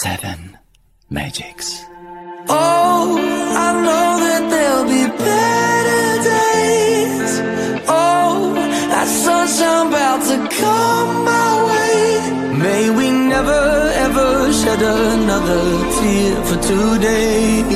Seven 0.00 0.56
Magics. 1.10 1.84
Oh, 2.48 3.18
I 3.66 3.68
know 3.84 4.08
that 4.26 4.44
there'll 4.52 4.86
be 4.86 5.04
better 5.26 6.04
days. 6.34 7.30
Oh, 7.88 8.54
that 8.92 9.08
sunshine 9.08 9.88
about 9.90 10.20
to 10.30 10.36
come 10.60 11.24
my 11.24 11.50
way. 11.68 12.58
May 12.62 12.90
we 12.90 13.10
never 13.10 13.64
ever 14.06 14.52
shed 14.52 14.82
another 14.82 15.64
tear 15.96 16.36
for 16.46 16.58
today. 16.62 17.66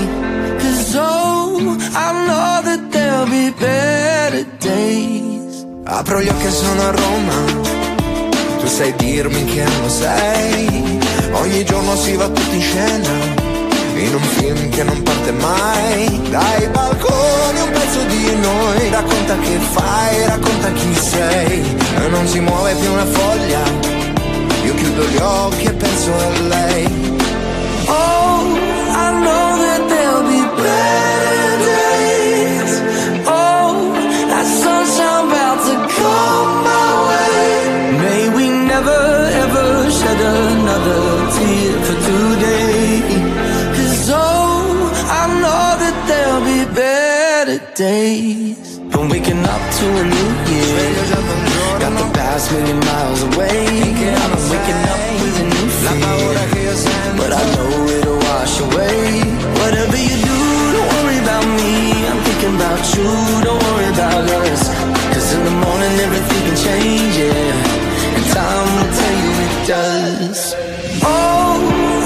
Cause 0.63 0.95
oh, 0.95 1.77
I 2.07 2.09
know 2.27 2.53
that 2.69 2.83
there'll 2.93 3.27
be 3.27 3.51
better 3.51 4.45
days. 4.61 5.67
Apro 5.87 6.23
gli 6.23 6.29
occhi 6.29 6.51
sono 6.51 6.83
a 6.83 6.91
Roma. 6.93 7.39
Tu 8.61 8.67
sai 8.69 8.95
dirmi 8.95 9.45
che 9.47 9.65
non 9.65 9.91
sei. 9.91 11.02
Ogni 11.43 11.65
giorno 11.65 11.97
si 11.97 12.15
va 12.15 12.29
tutti 12.29 12.55
in 12.55 12.63
scena. 12.63 13.11
In 13.97 14.15
un 14.15 14.23
film 14.23 14.69
che 14.71 14.85
non 14.85 15.03
parte 15.03 15.33
mai. 15.33 16.31
Dai 16.31 16.69
balconi 16.69 17.61
un 17.61 17.71
pezzo 17.73 18.01
di 18.05 18.37
noi. 18.37 18.89
Racconta 18.91 19.37
che 19.39 19.59
fai, 19.59 20.25
racconta 20.27 20.73
chi 20.73 20.95
sei. 20.95 21.77
Non 22.11 22.29
si 22.29 22.39
muove 22.39 22.75
più 22.75 22.93
una 22.93 23.07
foglia. 23.07 23.63
Io 24.65 24.75
chiudo 24.77 25.05
gli 25.05 25.17
occhi 25.17 25.65
e 25.67 25.73
penso 25.73 26.13
a 26.13 26.41
lei. 26.47 26.87
Oh, 27.87 28.22
days. 47.75 48.79
I'm 48.93 49.09
waking 49.09 49.43
up 49.45 49.63
to 49.79 49.87
a 49.89 50.05
new 50.05 50.31
year. 50.51 50.93
Got 51.81 51.93
the 51.97 52.09
past 52.15 52.53
million 52.53 52.79
miles 52.81 53.23
away. 53.23 53.67
I'm 54.23 54.33
waking 54.53 54.83
up 54.93 55.03
with 55.23 55.41
a 55.41 55.47
new 55.49 55.69
fear. 55.81 56.35
But 57.17 57.33
I 57.33 57.43
know 57.55 57.73
it'll 57.97 58.19
wash 58.19 58.61
away. 58.61 59.25
Whatever 59.61 59.97
you 59.97 60.17
do, 60.21 60.39
don't 60.77 60.89
worry 60.97 61.19
about 61.25 61.47
me. 61.59 61.73
I'm 62.11 62.21
thinking 62.27 62.55
about 62.57 62.83
you, 62.95 63.09
don't 63.47 63.63
worry 63.63 63.89
about 63.95 64.25
us. 64.29 64.63
Cause 65.13 65.33
in 65.35 65.45
the 65.45 65.57
morning 65.65 65.95
everything 66.07 66.41
can 66.47 66.57
change, 66.67 67.15
yeah. 67.17 68.17
And 68.17 68.27
time 68.37 68.69
will 68.77 68.93
tell 69.01 69.17
you 69.23 69.33
it 69.47 69.55
does. 69.69 70.41
Oh, 71.05 72.02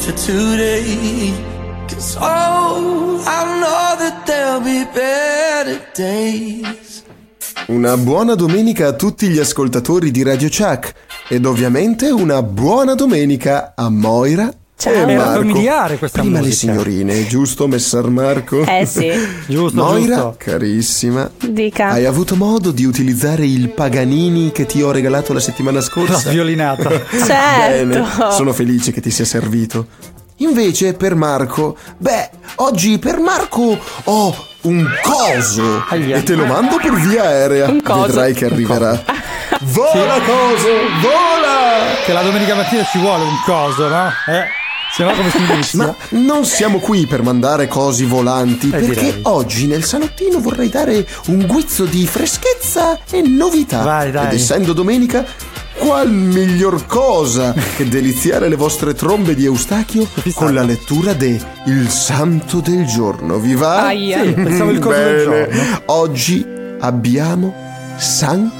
for 0.00 0.12
today. 0.14 1.32
'Cause 1.88 2.16
oh, 2.20 3.20
I 3.24 3.60
know 3.60 3.96
that 3.98 4.24
there'll 4.26 4.60
be 4.62 4.86
better 4.92 5.80
days. 5.94 7.02
Una 7.68 7.96
buona 7.96 8.34
domenica 8.34 8.88
a 8.88 8.92
tutti 8.92 9.28
gli 9.28 9.38
ascoltatori 9.38 10.10
di 10.10 10.22
Radio 10.22 10.48
Chuck 10.48 10.92
ed 11.28 11.44
ovviamente 11.44 12.10
una 12.10 12.42
buona 12.42 12.94
domenica 12.94 13.72
a 13.76 13.90
Moira 13.90 14.50
Ciao. 14.80 14.92
e 14.92 15.12
Era 15.12 15.24
Marco. 15.24 15.38
familiare 15.40 15.98
questa 15.98 16.20
Prima 16.20 16.38
le 16.38 16.46
musica. 16.46 16.72
signorine, 16.72 17.26
giusto 17.26 17.66
Messer 17.66 18.06
Marco? 18.08 18.64
Eh 18.64 18.86
sì, 18.86 19.10
Giusto, 19.48 19.82
Moira, 19.82 20.14
giusto. 20.14 20.34
carissima, 20.38 21.28
dica. 21.48 21.88
hai 21.88 22.04
avuto 22.06 22.36
modo 22.36 22.70
di 22.70 22.84
utilizzare 22.84 23.44
il 23.44 23.70
Paganini 23.70 24.52
che 24.52 24.66
ti 24.66 24.80
ho 24.80 24.92
regalato 24.92 25.32
la 25.32 25.40
settimana 25.40 25.78
La 25.78 25.82
scorsa? 25.84 26.28
sviolinata. 26.30 26.88
Certo. 27.10 27.86
Bene, 27.86 28.06
sono 28.30 28.52
felice 28.52 28.92
che 28.92 29.00
ti 29.00 29.10
sia 29.10 29.24
servito. 29.24 29.86
Invece 30.36 30.94
per 30.94 31.16
Marco, 31.16 31.76
beh, 31.96 32.30
oggi 32.56 32.98
per 33.00 33.18
Marco 33.18 33.76
ho 34.04 34.46
un 34.60 34.86
coso 35.02 35.82
Aia. 35.88 36.18
e 36.18 36.22
te 36.22 36.36
lo 36.36 36.44
mando 36.46 36.76
per 36.80 36.92
via 36.94 37.24
aerea. 37.24 37.68
Un 37.68 37.82
coso. 37.82 38.06
Vedrai 38.06 38.32
che 38.34 38.44
arriverà. 38.44 39.02
Vola 39.60 40.20
coso, 40.20 40.68
vola! 41.02 41.56
che 42.06 42.12
la 42.12 42.22
domenica 42.22 42.54
mattina 42.54 42.84
ci 42.84 42.98
vuole 43.00 43.24
un 43.24 43.36
coso, 43.44 43.88
no? 43.88 44.06
Eh? 44.28 44.44
Se 44.90 45.04
no 45.04 45.12
come 45.12 45.30
si 45.30 45.38
inizia? 45.38 45.78
Ma 45.84 45.96
non 46.10 46.44
siamo 46.44 46.78
qui 46.78 47.06
per 47.06 47.22
mandare 47.22 47.68
cosi 47.68 48.04
volanti, 48.04 48.68
perché 48.68 48.86
direi. 48.86 49.18
oggi 49.22 49.66
nel 49.66 49.84
salottino 49.84 50.40
vorrei 50.40 50.68
dare 50.68 51.06
un 51.26 51.46
guizzo 51.46 51.84
di 51.84 52.06
freschezza 52.06 52.98
e 53.10 53.22
novità. 53.22 53.82
Vai, 53.82 54.10
dai. 54.10 54.26
Ed 54.26 54.32
essendo 54.32 54.72
domenica, 54.72 55.24
qual 55.76 56.10
miglior 56.10 56.86
cosa 56.86 57.54
che 57.76 57.88
deliziare 57.88 58.48
le 58.48 58.56
vostre 58.56 58.94
trombe 58.94 59.34
di 59.34 59.44
Eustachio 59.44 60.08
con 60.34 60.52
la 60.52 60.62
lettura 60.62 61.12
de 61.12 61.40
Il 61.66 61.88
Santo 61.90 62.60
del 62.60 62.84
Giorno, 62.86 63.38
vi 63.38 63.54
va? 63.54 63.86
Aia. 63.86 64.22
Sì, 64.24 64.32
pensavo 64.32 64.70
il 64.70 64.78
coso 64.80 64.96
del 64.96 65.26
Bene. 65.28 65.48
giorno. 65.48 65.80
Oggi 65.86 66.44
abbiamo 66.80 67.54
San 67.96 68.50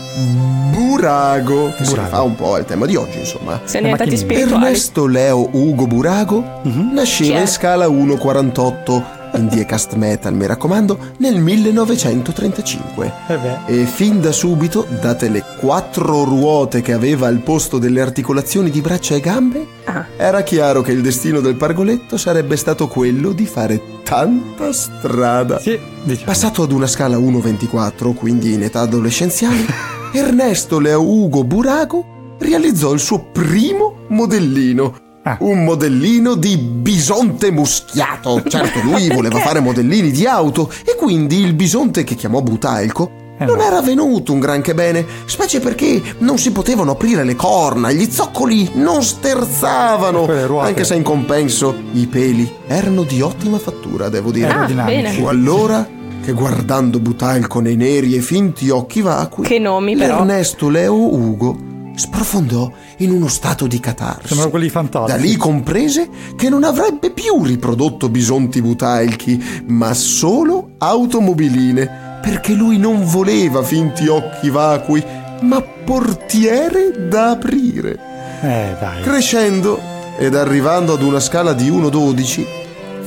Burago, 0.72 1.72
che 1.76 1.84
si 1.84 1.90
Burago. 1.90 2.08
fa 2.08 2.22
un 2.22 2.34
po' 2.34 2.54
al 2.54 2.64
tema 2.64 2.86
di 2.86 2.96
oggi, 2.96 3.18
insomma. 3.18 3.60
Siamo 3.64 3.86
diventati 3.86 4.10
macchinine. 4.10 4.16
spirituali. 4.16 4.64
Ernesto 4.64 5.06
Leo 5.06 5.48
Ugo 5.52 5.86
Burago 5.86 6.60
Mhm. 6.64 6.90
nasceva 6.92 7.38
in 7.40 7.46
scala 7.46 7.88
1,48 7.88 9.16
in 9.34 9.48
diecast 9.48 9.94
metal, 9.96 10.34
mi 10.34 10.46
raccomando, 10.46 10.98
nel 11.18 11.38
1935. 11.38 13.12
Eh 13.28 13.36
beh. 13.36 13.56
E 13.66 13.84
fin 13.84 14.20
da 14.20 14.32
subito, 14.32 14.86
date 15.00 15.28
le 15.28 15.44
quattro 15.60 16.24
ruote 16.24 16.80
che 16.80 16.92
aveva 16.92 17.26
al 17.28 17.38
posto 17.38 17.78
delle 17.78 18.00
articolazioni 18.00 18.70
di 18.70 18.80
braccia 18.80 19.14
e 19.14 19.20
gambe, 19.20 19.66
Ah. 19.84 20.04
era 20.16 20.42
chiaro 20.42 20.82
che 20.82 20.92
il 20.92 21.00
destino 21.02 21.40
del 21.40 21.54
pargoletto 21.56 22.16
sarebbe 22.16 22.56
stato 22.56 22.88
quello 22.88 23.32
di 23.32 23.46
fare 23.46 23.80
tanta 24.02 24.72
strada. 24.72 25.58
Sì, 25.60 25.78
diciamo. 26.02 26.24
Passato 26.26 26.62
ad 26.62 26.72
una 26.72 26.86
scala 26.86 27.18
1,24, 27.18 28.12
quindi 28.12 28.52
in 28.54 28.62
età 28.62 28.80
adolescenziale, 28.80 29.66
Ernesto 30.12 30.78
Leo 30.78 31.02
Ugo 31.02 31.44
Burago 31.44 32.36
realizzò 32.38 32.92
il 32.92 33.00
suo 33.00 33.26
primo 33.30 34.04
modellino. 34.08 35.06
Ah. 35.24 35.36
Un 35.40 35.64
modellino 35.64 36.34
di 36.34 36.56
bisonte 36.56 37.50
muschiato. 37.50 38.42
Certo, 38.46 38.80
lui 38.82 39.08
voleva 39.12 39.38
fare 39.38 39.60
modellini 39.60 40.10
di 40.10 40.26
auto 40.26 40.70
e 40.84 40.94
quindi 40.96 41.40
il 41.40 41.52
bisonte 41.52 42.04
che 42.04 42.14
chiamò 42.14 42.40
Butailco 42.40 43.10
Eh 43.38 43.44
non 43.44 43.58
no. 43.58 43.62
era 43.62 43.82
venuto 43.82 44.32
un 44.32 44.38
granché 44.38 44.74
bene, 44.74 45.04
specie 45.26 45.60
perché 45.60 46.00
non 46.18 46.38
si 46.38 46.50
potevano 46.52 46.92
aprire 46.92 47.24
le 47.24 47.36
corna, 47.36 47.92
gli 47.92 48.08
zoccoli 48.10 48.70
non 48.74 49.02
sterzavano, 49.02 50.26
anche 50.60 50.84
se 50.84 50.94
in 50.94 51.02
compenso 51.02 51.74
i 51.92 52.06
peli 52.06 52.50
erano 52.66 53.02
di 53.02 53.20
ottima 53.20 53.58
fattura, 53.58 54.08
devo 54.08 54.30
dire. 54.30 54.50
Ah, 54.50 54.66
bene. 54.66 55.10
Fu 55.12 55.26
allora 55.26 55.86
che 56.28 56.34
guardando 56.34 57.00
Butailco 57.00 57.60
nei 57.60 57.76
neri 57.76 58.14
e 58.14 58.20
finti 58.20 58.68
occhi 58.68 59.00
vacui, 59.00 59.46
Che 59.46 59.58
nomi, 59.58 59.96
però. 59.96 60.18
Ernesto 60.18 60.68
Leo 60.68 60.94
Ugo 60.94 61.56
sprofondò 61.94 62.70
in 62.98 63.12
uno 63.12 63.28
stato 63.28 63.66
di 63.66 63.80
catarsi. 63.80 64.26
Sembrano 64.26 64.50
quelli 64.50 64.68
fantastici. 64.68 65.16
Da 65.16 65.24
lì 65.24 65.36
comprese 65.36 66.10
che 66.36 66.50
non 66.50 66.64
avrebbe 66.64 67.12
più 67.12 67.42
riprodotto 67.42 68.10
bisonti 68.10 68.60
butailchi, 68.60 69.62
ma 69.68 69.94
solo 69.94 70.72
automobiline, 70.76 72.20
perché 72.20 72.52
lui 72.52 72.76
non 72.76 73.06
voleva 73.06 73.62
finti 73.62 74.06
occhi 74.06 74.50
vacui, 74.50 75.02
ma 75.40 75.62
portiere 75.62 77.08
da 77.08 77.30
aprire. 77.30 77.98
Eh, 78.42 78.76
dai. 78.78 79.00
Crescendo 79.00 79.80
ed 80.18 80.34
arrivando 80.34 80.92
ad 80.92 81.02
una 81.02 81.20
scala 81.20 81.54
di 81.54 81.70
1-12, 81.70 82.46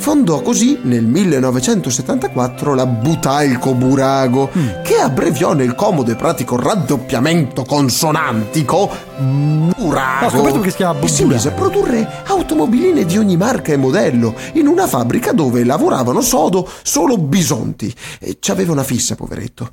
Fondò 0.01 0.41
così 0.41 0.79
nel 0.81 1.05
1974 1.05 2.73
la 2.73 2.87
Butalco 2.87 3.75
Burago, 3.75 4.49
che 4.81 4.95
abbreviò 4.95 5.53
nel 5.53 5.75
comodo 5.75 6.09
e 6.09 6.15
pratico 6.15 6.59
raddoppiamento 6.59 7.63
consonantico 7.63 8.89
Burago. 9.19 10.25
Ho 10.25 10.29
scoperto 10.31 10.59
che 10.59 10.71
si 10.71 10.77
chiama 10.77 10.99
E 10.99 11.07
si 11.07 11.21
Burago. 11.21 11.33
mise 11.35 11.49
a 11.49 11.51
produrre 11.51 12.07
automobiline 12.25 13.05
di 13.05 13.19
ogni 13.19 13.37
marca 13.37 13.73
e 13.73 13.77
modello 13.77 14.33
in 14.53 14.65
una 14.65 14.87
fabbrica 14.87 15.33
dove 15.33 15.63
lavoravano 15.63 16.21
sodo 16.21 16.67
solo 16.81 17.19
bisonti. 17.19 17.93
E 18.17 18.37
ci 18.39 18.49
aveva 18.49 18.71
una 18.71 18.83
fissa, 18.83 19.13
poveretto. 19.13 19.71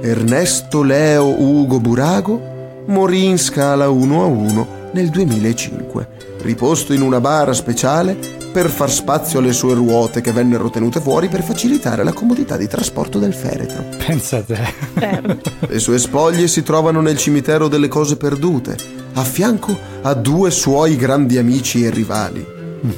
Ernesto 0.00 0.82
Leo 0.82 1.26
Ugo 1.26 1.78
Burago 1.78 2.84
morì 2.86 3.26
in 3.26 3.38
scala 3.38 3.90
1 3.90 4.22
a 4.22 4.24
1 4.24 4.66
nel 4.92 5.10
2005, 5.10 6.08
riposto 6.40 6.94
in 6.94 7.02
una 7.02 7.20
bara 7.20 7.52
speciale 7.52 8.44
per 8.56 8.70
far 8.70 8.90
spazio 8.90 9.38
alle 9.38 9.52
sue 9.52 9.74
ruote 9.74 10.22
che 10.22 10.32
vennero 10.32 10.70
tenute 10.70 10.98
fuori 10.98 11.28
per 11.28 11.42
facilitare 11.42 12.02
la 12.02 12.14
comodità 12.14 12.56
di 12.56 12.66
trasporto 12.66 13.18
del 13.18 13.34
feretro. 13.34 13.84
Pensa 14.06 14.38
a 14.38 14.42
te. 14.44 15.38
Le 15.68 15.78
sue 15.78 15.98
spoglie 15.98 16.48
si 16.48 16.62
trovano 16.62 17.02
nel 17.02 17.18
cimitero 17.18 17.68
delle 17.68 17.88
cose 17.88 18.16
perdute, 18.16 18.74
a 19.12 19.24
fianco 19.24 19.78
a 20.00 20.14
due 20.14 20.50
suoi 20.50 20.96
grandi 20.96 21.36
amici 21.36 21.84
e 21.84 21.90
rivali, 21.90 22.46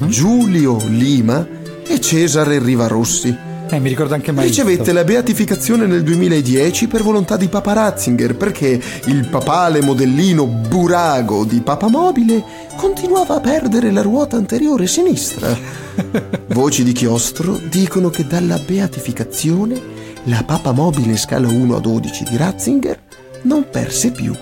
Giulio 0.05 0.81
Lima 0.87 1.45
e 1.85 1.99
Cesare 1.99 2.59
Rivarossi. 2.59 3.47
Eh, 3.71 3.79
mi 3.79 3.89
ricordo 3.89 4.15
anche 4.15 4.31
mai. 4.31 4.47
Ricevette 4.47 4.91
la 4.91 5.03
beatificazione 5.03 5.85
nel 5.85 6.01
2010 6.01 6.87
per 6.87 7.03
volontà 7.03 7.37
di 7.37 7.47
Papa 7.47 7.73
Ratzinger 7.73 8.35
perché 8.35 8.81
il 9.05 9.27
papale 9.27 9.81
modellino 9.81 10.45
burago 10.45 11.45
di 11.45 11.61
Papamobile 11.61 12.43
continuava 12.75 13.35
a 13.35 13.39
perdere 13.39 13.91
la 13.91 14.01
ruota 14.01 14.37
anteriore 14.37 14.87
sinistra. 14.87 15.55
Voci 16.47 16.83
di 16.83 16.93
chiostro 16.93 17.59
dicono 17.69 18.09
che 18.09 18.25
dalla 18.25 18.57
beatificazione 18.57 19.79
la 20.23 20.43
Papamobile 20.43 21.15
scala 21.15 21.47
1 21.47 21.75
a 21.75 21.79
12 21.79 22.23
di 22.23 22.37
Ratzinger 22.37 22.99
non 23.43 23.67
perse 23.69 24.11
più 24.11 24.35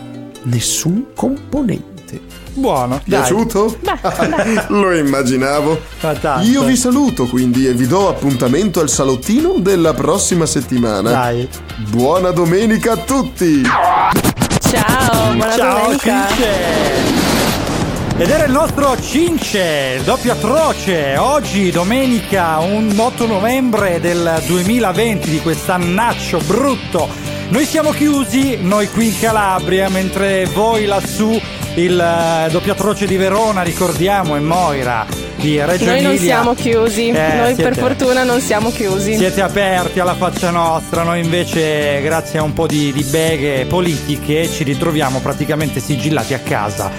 nessun 0.44 1.08
componente. 1.14 2.47
Buono. 2.58 3.00
Dai. 3.06 3.20
Piaciuto? 3.20 3.78
Lo 4.70 4.96
immaginavo. 4.96 5.80
Fantastico. 5.98 6.52
Io 6.52 6.64
vi 6.64 6.76
saluto 6.76 7.28
quindi 7.28 7.68
e 7.68 7.74
vi 7.74 7.86
do 7.86 8.10
appuntamento 8.10 8.80
al 8.80 8.90
salottino 8.90 9.56
della 9.60 9.94
prossima 9.94 10.48
settimana. 10.48 11.12
Dai. 11.12 11.48
Buona 11.90 12.32
domenica 12.32 12.94
a 12.94 12.98
tutti! 12.98 13.62
Ciao, 13.62 15.34
buona 15.34 15.56
Ciao 15.56 15.82
domenica. 15.82 16.28
Cince! 16.28 17.26
Ed 18.20 18.30
era 18.32 18.46
il 18.46 18.52
nostro 18.52 19.00
Cince, 19.00 19.98
il 20.00 20.04
doppio 20.04 20.32
atroce, 20.32 21.18
oggi 21.18 21.70
domenica 21.70 22.58
un 22.58 22.92
8 22.98 23.28
novembre 23.28 24.00
del 24.00 24.42
2020 24.48 25.30
di 25.30 25.40
quest'annaccio 25.40 26.40
brutto. 26.40 27.37
Noi 27.50 27.66
siamo 27.66 27.92
chiusi, 27.92 28.58
noi 28.62 28.90
qui 28.90 29.08
in 29.08 29.20
Calabria, 29.20 29.88
mentre 29.90 30.46
voi 30.54 30.86
lassù 30.86 31.40
il 31.76 32.00
eh, 32.00 32.52
doppio 32.52 32.74
atroce 32.74 33.06
di 33.08 33.16
Verona, 33.16 33.62
ricordiamo, 33.62 34.36
e 34.36 34.40
Moira 34.40 35.06
di 35.38 35.58
Reggio 35.64 35.86
Noi 35.86 36.02
non 36.02 36.12
Emilia. 36.12 36.36
siamo 36.36 36.54
chiusi, 36.56 37.08
Eh, 37.08 37.12
noi 37.14 37.56
per 37.56 37.74
siete- 37.74 37.80
fortuna 37.80 38.24
non 38.24 38.42
siamo 38.42 38.70
chiusi. 38.72 39.16
Siete 39.16 39.42
aperti 39.42 40.00
alla 40.02 40.16
faccia 40.16 40.50
nostra, 40.50 41.04
noi 41.04 41.24
invece, 41.24 42.02
grazie 42.02 42.40
a 42.40 42.44
un 42.44 42.52
po' 42.54 42.68
di, 42.68 42.92
di 42.92 43.04
beghe 43.04 43.66
politiche, 43.66 44.50
ci 44.50 44.64
ritroviamo 44.64 45.20
praticamente 45.20 45.80
sigillati 45.80 46.34
a 46.34 46.40
casa. 46.40 46.92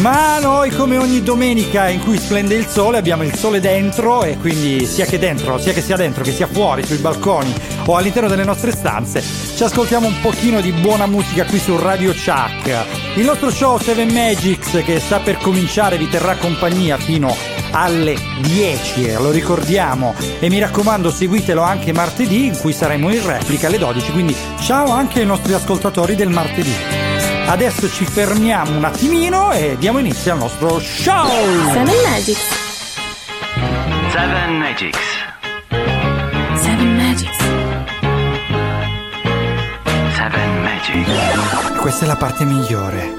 Ma 0.00 0.38
noi, 0.40 0.70
come 0.70 0.98
ogni 0.98 1.22
domenica 1.22 1.88
in 1.88 2.02
cui 2.02 2.18
splende 2.18 2.54
il 2.54 2.66
sole, 2.66 2.98
abbiamo 2.98 3.22
il 3.22 3.34
sole 3.34 3.60
dentro 3.60 4.24
e 4.24 4.36
quindi 4.36 4.84
sia 4.84 5.06
che 5.06 5.18
dentro, 5.18 5.58
sia 5.58 5.72
che 5.72 5.80
sia 5.80 5.96
dentro, 5.96 6.22
che 6.22 6.32
sia 6.32 6.46
fuori, 6.46 6.84
sui 6.84 6.98
balconi 6.98 7.52
o 7.86 7.96
all'interno 7.96 8.28
delle 8.28 8.44
nostre 8.44 8.72
stanze, 8.72 9.22
ci 9.22 9.62
ascoltiamo 9.62 10.06
un 10.06 10.20
pochino 10.20 10.60
di 10.60 10.70
buona 10.72 11.06
musica 11.06 11.46
qui 11.46 11.58
su 11.58 11.78
Radio 11.78 12.12
Chuck. 12.12 13.16
Il 13.16 13.24
nostro 13.24 13.50
show 13.50 13.78
Seven 13.78 14.12
Magics 14.12 14.82
che 14.84 15.00
sta 15.00 15.20
per 15.20 15.38
cominciare 15.38 15.96
vi 15.96 16.08
terrà 16.10 16.36
compagnia 16.36 16.98
fino 16.98 17.34
alle 17.70 18.16
10, 18.42 19.06
eh, 19.06 19.14
lo 19.14 19.30
ricordiamo. 19.30 20.14
E 20.38 20.50
mi 20.50 20.58
raccomando, 20.58 21.10
seguitelo 21.10 21.62
anche 21.62 21.94
martedì, 21.94 22.46
in 22.46 22.58
cui 22.58 22.74
saremo 22.74 23.10
in 23.10 23.24
replica 23.24 23.68
alle 23.68 23.78
12. 23.78 24.12
Quindi 24.12 24.36
ciao 24.60 24.90
anche 24.90 25.20
ai 25.20 25.26
nostri 25.26 25.54
ascoltatori 25.54 26.14
del 26.14 26.28
martedì. 26.28 26.95
Adesso 27.48 27.88
ci 27.88 28.04
fermiamo 28.04 28.76
un 28.76 28.84
attimino 28.84 29.52
e 29.52 29.76
diamo 29.78 29.98
inizio 29.98 30.32
al 30.32 30.38
nostro 30.38 30.80
show! 30.80 31.28
Seven 31.70 31.94
Magics. 32.02 32.40
Seven 34.10 34.58
Magics. 34.58 34.98
Seven 36.54 36.96
Magics. 36.96 37.38
Seven 40.16 40.62
Magics. 40.62 41.78
Questa 41.78 42.04
è 42.04 42.08
la 42.08 42.16
parte 42.16 42.44
migliore. 42.44 43.14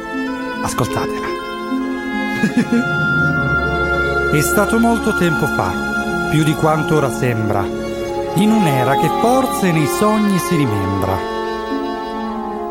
Ascoltatela. 0.62 1.28
è 4.34 4.42
stato 4.42 4.78
molto 4.78 5.16
tempo 5.16 5.48
fa, 5.48 6.28
più 6.32 6.44
di 6.44 6.54
quanto 6.54 6.98
ora 6.98 7.10
sembra, 7.10 7.64
in 7.64 8.52
un'era 8.52 8.98
che 8.98 9.08
forse 9.22 9.72
nei 9.72 9.88
sogni 9.88 10.38
si 10.38 10.58
rimembra. 10.58 11.37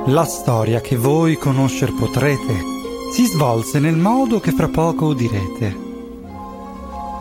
La 0.09 0.25
storia 0.25 0.81
che 0.81 0.97
voi 0.97 1.37
conoscer 1.37 1.93
potrete 1.93 2.63
si 3.13 3.25
svolse 3.25 3.81
nel 3.81 3.97
modo 3.97 4.39
che 4.39 4.53
fra 4.53 4.69
poco 4.69 5.07
udirete. 5.07 5.77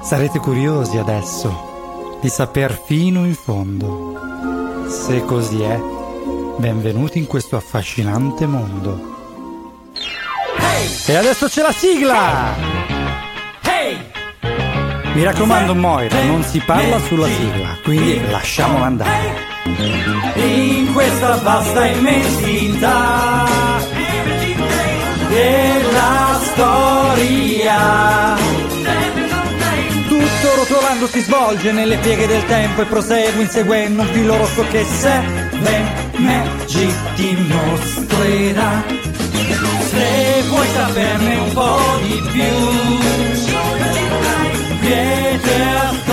Sarete 0.03 0.37
curiosi 0.37 0.99
adesso 0.99 2.19
di 2.21 2.29
saper 2.29 2.79
fino 2.85 3.25
in 3.25 3.33
fondo. 3.33 4.85
Se 4.87 5.25
così 5.25 5.63
è, 5.63 5.79
benvenuti 6.57 7.17
in 7.17 7.25
questo 7.25 7.55
affascinante 7.55 8.45
mondo. 8.45 9.13
E 11.07 11.15
adesso 11.15 11.47
c'è 11.47 11.63
la 11.63 11.71
sigla! 11.71 12.53
Mi 15.15 15.23
raccomando 15.23 15.73
Moira, 15.73 16.21
non 16.23 16.43
si 16.43 16.59
parla 16.59 16.99
sulla 16.99 17.27
sigla, 17.27 17.77
quindi 17.83 18.29
lasciamola 18.29 18.85
andare. 18.85 19.54
In 19.65 20.91
questa 20.93 21.35
vasta 21.37 21.85
immensità 21.87 23.45
della 25.27 26.39
storia 26.41 28.35
tutto 30.07 30.55
rotolando 30.55 31.07
si 31.07 31.19
svolge 31.21 31.71
nelle 31.71 31.97
pieghe 31.97 32.27
del 32.27 32.45
tempo 32.45 32.81
e 32.81 32.85
prosegue 32.85 33.41
inseguendo 33.41 34.01
un 34.03 34.07
filo 34.09 34.37
rosso 34.37 34.63
che 34.69 34.85
Seven 34.85 35.87
Magic 36.17 37.13
ti 37.15 37.35
mostrerà. 37.49 38.83
Se 39.89 40.43
vuoi 40.47 40.67
saperne 40.73 41.35
un 41.37 41.53
po' 41.53 41.79
di 42.01 42.23
più, 42.31 42.43
vieni 44.79 45.39
qui. 45.39 46.04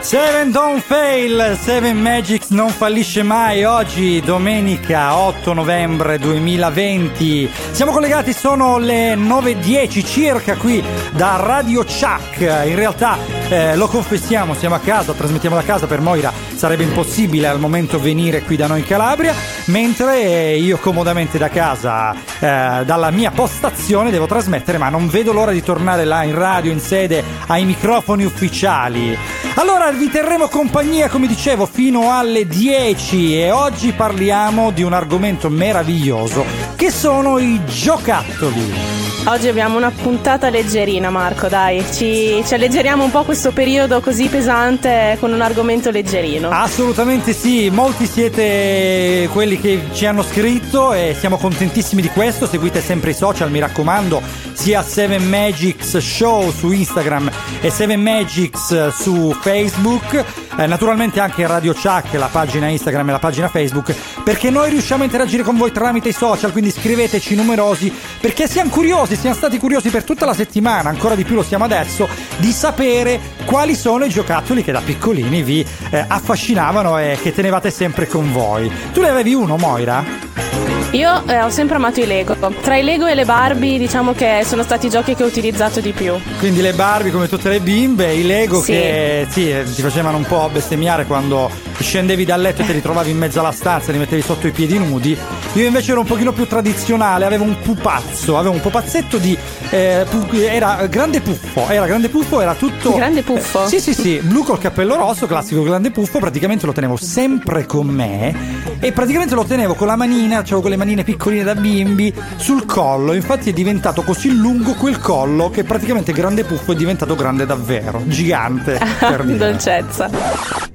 Seven 0.00 0.50
Don't 0.50 0.80
Fail, 0.80 1.56
Seven 1.60 2.00
Magics 2.00 2.48
non 2.48 2.70
fallisce 2.70 3.22
mai. 3.22 3.64
Oggi, 3.64 4.20
domenica 4.20 5.16
8 5.16 5.52
novembre 5.52 6.18
2020. 6.18 7.48
Siamo 7.70 7.92
collegati, 7.92 8.32
sono 8.32 8.78
le 8.78 9.14
9.10 9.14 10.04
circa 10.04 10.56
qui 10.56 10.82
da 11.12 11.36
Radio 11.36 11.84
Chuck. 11.84 12.40
In 12.40 12.74
realtà, 12.74 13.39
eh, 13.50 13.74
lo 13.74 13.88
confessiamo, 13.88 14.54
siamo 14.54 14.76
a 14.76 14.78
casa, 14.78 15.12
trasmettiamo 15.12 15.56
da 15.56 15.62
casa 15.62 15.86
per 15.86 16.00
Moira. 16.00 16.32
Sarebbe 16.54 16.84
impossibile 16.84 17.48
al 17.48 17.58
momento 17.58 17.98
venire 17.98 18.42
qui 18.42 18.56
da 18.56 18.68
noi 18.68 18.80
in 18.80 18.86
Calabria, 18.86 19.34
mentre 19.66 20.54
io 20.54 20.78
comodamente 20.78 21.36
da 21.36 21.48
casa, 21.48 22.14
eh, 22.14 22.84
dalla 22.84 23.10
mia 23.10 23.32
postazione, 23.32 24.10
devo 24.10 24.26
trasmettere, 24.26 24.78
ma 24.78 24.88
non 24.88 25.08
vedo 25.08 25.32
l'ora 25.32 25.50
di 25.50 25.62
tornare 25.62 26.04
là 26.04 26.22
in 26.22 26.34
radio, 26.34 26.70
in 26.70 26.80
sede, 26.80 27.24
ai 27.48 27.64
microfoni 27.64 28.24
ufficiali. 28.24 29.18
Allora 29.54 29.90
vi 29.90 30.08
terremo 30.08 30.48
compagnia, 30.48 31.08
come 31.08 31.26
dicevo, 31.26 31.66
fino 31.66 32.16
alle 32.16 32.46
10 32.46 33.40
e 33.40 33.50
oggi 33.50 33.92
parliamo 33.92 34.70
di 34.70 34.82
un 34.82 34.92
argomento 34.92 35.48
meraviglioso 35.50 36.44
che 36.76 36.90
sono 36.90 37.38
i 37.38 37.60
giocattoli. 37.64 39.00
Oggi 39.26 39.48
abbiamo 39.48 39.76
una 39.76 39.90
puntata 39.90 40.48
leggerina, 40.48 41.10
Marco, 41.10 41.46
dai. 41.46 41.84
Ci, 41.92 42.42
ci 42.44 42.54
alleggeriamo 42.54 43.04
un 43.04 43.10
po' 43.10 43.22
questo 43.22 43.52
periodo 43.52 44.00
così 44.00 44.28
pesante 44.28 45.18
con 45.20 45.30
un 45.32 45.42
argomento 45.42 45.90
leggerino. 45.90 46.48
Assolutamente 46.48 47.34
sì, 47.34 47.68
molti 47.68 48.06
siete 48.06 49.28
quelli 49.30 49.60
che 49.60 49.82
ci 49.92 50.06
hanno 50.06 50.22
scritto 50.22 50.94
e 50.94 51.14
siamo 51.16 51.36
contentissimi 51.36 52.00
di 52.00 52.08
questo. 52.08 52.46
Seguite 52.46 52.80
sempre 52.80 53.10
i 53.10 53.14
social, 53.14 53.50
mi 53.50 53.60
raccomando, 53.60 54.22
sia 54.54 54.82
7 54.82 55.18
Magics 55.18 55.98
Show 55.98 56.50
su 56.50 56.72
Instagram 56.72 57.30
e 57.60 57.70
7 57.70 57.96
Magics 57.96 58.88
su 58.88 59.36
Facebook. 59.40 60.24
eh, 60.56 60.66
naturalmente 60.66 61.20
anche 61.20 61.46
Radio 61.46 61.72
Chuck, 61.72 62.12
la 62.14 62.28
pagina 62.30 62.68
Instagram 62.68 63.08
e 63.08 63.12
la 63.12 63.18
pagina 63.18 63.48
Facebook, 63.48 63.94
perché 64.22 64.50
noi 64.50 64.70
riusciamo 64.70 65.02
a 65.02 65.04
interagire 65.06 65.42
con 65.42 65.56
voi 65.56 65.72
tramite 65.72 66.10
i 66.10 66.12
social, 66.12 66.52
quindi 66.52 66.70
scriveteci 66.70 67.34
numerosi, 67.34 67.92
perché 68.20 68.46
siamo 68.46 68.70
curiosi, 68.70 69.16
siamo 69.16 69.34
stati 69.34 69.58
curiosi 69.58 69.88
per 69.90 70.04
tutta 70.04 70.26
la 70.26 70.34
settimana, 70.34 70.90
ancora 70.90 71.14
di 71.14 71.24
più 71.24 71.34
lo 71.34 71.42
siamo 71.42 71.64
adesso, 71.64 72.08
di 72.36 72.52
sapere 72.52 73.20
quali 73.44 73.74
sono 73.74 74.04
i 74.04 74.10
giocattoli 74.10 74.62
che 74.62 74.72
da 74.72 74.80
piccolini 74.80 75.42
vi 75.42 75.64
eh, 75.90 76.04
affascinavano 76.06 76.98
e 76.98 77.18
che 77.20 77.32
tenevate 77.32 77.70
sempre 77.70 78.06
con 78.06 78.30
voi. 78.32 78.70
Tu 78.92 79.00
ne 79.00 79.08
avevi 79.08 79.34
uno, 79.34 79.56
Moira? 79.56 80.59
Io 80.92 81.24
eh, 81.28 81.40
ho 81.40 81.50
sempre 81.50 81.76
amato 81.76 82.00
i 82.00 82.06
Lego. 82.06 82.34
Tra 82.62 82.76
i 82.76 82.82
Lego 82.82 83.06
e 83.06 83.14
le 83.14 83.24
Barbie, 83.24 83.78
diciamo 83.78 84.12
che 84.12 84.42
sono 84.44 84.64
stati 84.64 84.86
i 84.86 84.90
giochi 84.90 85.14
che 85.14 85.22
ho 85.22 85.26
utilizzato 85.26 85.78
di 85.80 85.92
più. 85.92 86.14
Quindi 86.38 86.60
le 86.60 86.72
Barbie 86.72 87.12
come 87.12 87.28
tutte 87.28 87.48
le 87.48 87.60
bimbe, 87.60 88.12
i 88.12 88.24
Lego 88.26 88.60
Sì. 88.60 88.72
che 88.72 89.26
sì, 89.30 89.50
eh, 89.52 89.62
ti 89.72 89.82
facevano 89.82 90.16
un 90.16 90.24
po' 90.26 90.48
bestemmiare 90.52 91.04
quando 91.06 91.48
scendevi 91.82 92.24
dal 92.24 92.40
letto 92.40 92.62
e 92.62 92.66
te 92.66 92.72
li 92.72 92.82
trovavi 92.82 93.10
in 93.10 93.18
mezzo 93.18 93.40
alla 93.40 93.52
stanza 93.52 93.92
li 93.92 93.98
mettevi 93.98 94.22
sotto 94.22 94.46
i 94.46 94.50
piedi 94.50 94.78
nudi. 94.78 95.16
Io 95.54 95.66
invece 95.66 95.92
ero 95.92 96.00
un 96.00 96.06
pochino 96.06 96.32
più 96.32 96.46
tradizionale, 96.46 97.24
avevo 97.24 97.44
un 97.44 97.56
pupazzo, 97.60 98.38
avevo 98.38 98.54
un 98.54 98.60
pupazzetto 98.60 99.18
di... 99.18 99.36
eh, 99.70 100.06
pu- 100.08 100.34
era 100.34 100.86
grande 100.86 101.20
puffo, 101.20 101.66
era 101.68 101.86
grande 101.86 102.08
puffo, 102.08 102.40
era 102.40 102.54
tutto... 102.54 102.94
Grande 102.94 103.22
puffo? 103.22 103.64
Eh, 103.64 103.68
sì, 103.68 103.80
sì, 103.80 103.94
sì, 103.94 104.20
blu 104.22 104.44
col 104.44 104.58
cappello 104.58 104.96
rosso, 104.96 105.26
classico 105.26 105.62
grande 105.62 105.90
puffo, 105.90 106.18
praticamente 106.18 106.66
lo 106.66 106.72
tenevo 106.72 106.96
sempre 106.96 107.66
con 107.66 107.86
me 107.88 108.78
e 108.78 108.92
praticamente 108.92 109.34
lo 109.34 109.44
tenevo 109.44 109.74
con 109.74 109.86
la 109.86 109.96
manina, 109.96 110.38
avevo 110.38 110.60
quelle 110.60 110.76
manine 110.76 111.04
piccoline 111.04 111.42
da 111.42 111.54
bimbi 111.54 112.12
sul 112.36 112.64
collo, 112.64 113.12
infatti 113.12 113.50
è 113.50 113.52
diventato 113.52 114.02
così 114.02 114.34
lungo 114.34 114.74
quel 114.74 114.98
collo 114.98 115.50
che 115.50 115.64
praticamente 115.64 116.12
grande 116.12 116.44
puffo 116.44 116.72
è 116.72 116.76
diventato 116.76 117.14
grande 117.14 117.46
davvero, 117.46 118.02
gigante. 118.06 118.78
per 118.98 119.24
dire. 119.24 119.38
Dolcezza. 119.38 120.69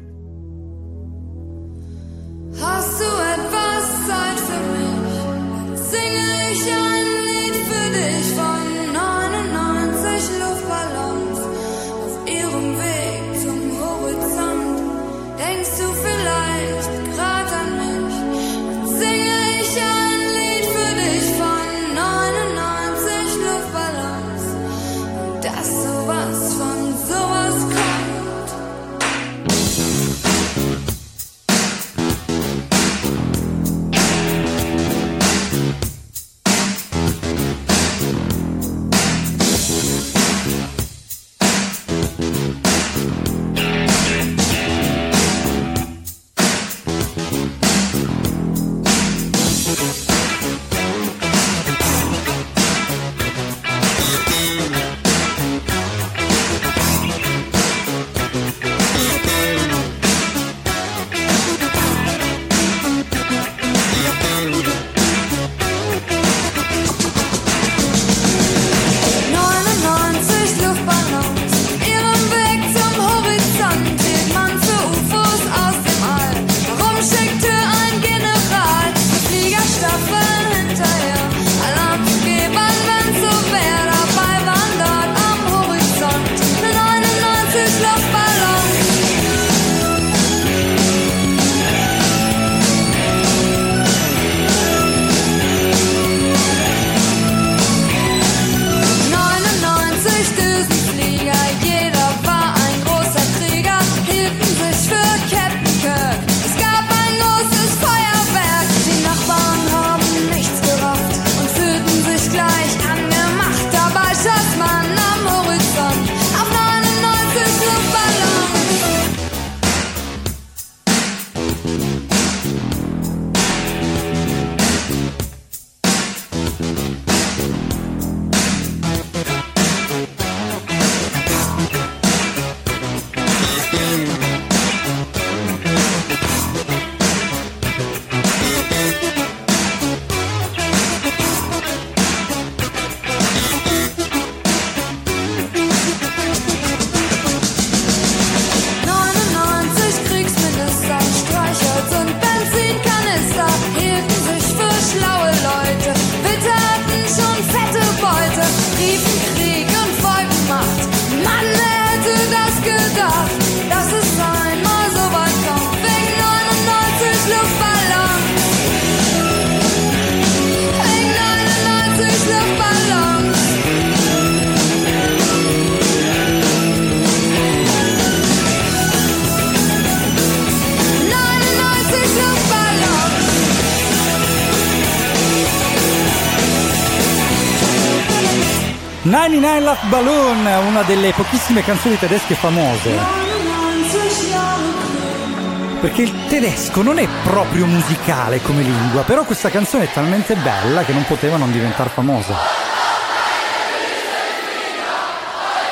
Una 190.75 190.83
delle 190.83 191.13
pochissime 191.13 191.63
canzoni 191.63 191.97
tedesche 191.97 192.35
famose. 192.35 192.89
99 192.89 193.87
Jahre 194.29 195.79
Perché 195.79 196.01
il 196.01 196.13
tedesco 196.27 196.81
non 196.81 196.99
è 196.99 197.07
proprio 197.23 197.65
musicale 197.65 198.41
come 198.41 198.61
lingua, 198.61 199.03
però 199.03 199.23
questa 199.23 199.49
canzone 199.49 199.85
è 199.85 199.93
talmente 199.93 200.35
bella 200.35 200.83
che 200.83 200.91
non 200.91 201.05
poteva 201.05 201.37
non 201.37 201.49
diventare 201.49 201.89
famosa. 201.89 202.35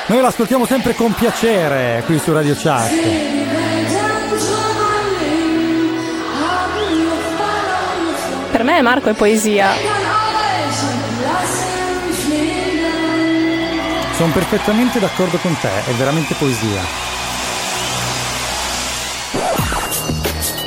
Noi 0.06 0.22
l'ascoltiamo 0.22 0.66
sempre 0.66 0.96
con 0.96 1.14
piacere 1.14 2.04
qui 2.06 2.18
su 2.18 2.32
Radio 2.32 2.56
Chat. 2.58 2.92
Per 8.52 8.64
me 8.64 8.82
Marco 8.82 9.10
è 9.10 9.14
poesia. 9.14 9.93
Sono 14.24 14.36
perfettamente 14.36 15.00
d'accordo 15.02 15.36
con 15.36 15.54
te, 15.60 15.68
è 15.68 15.92
veramente 15.96 16.34
poesia. 16.36 16.82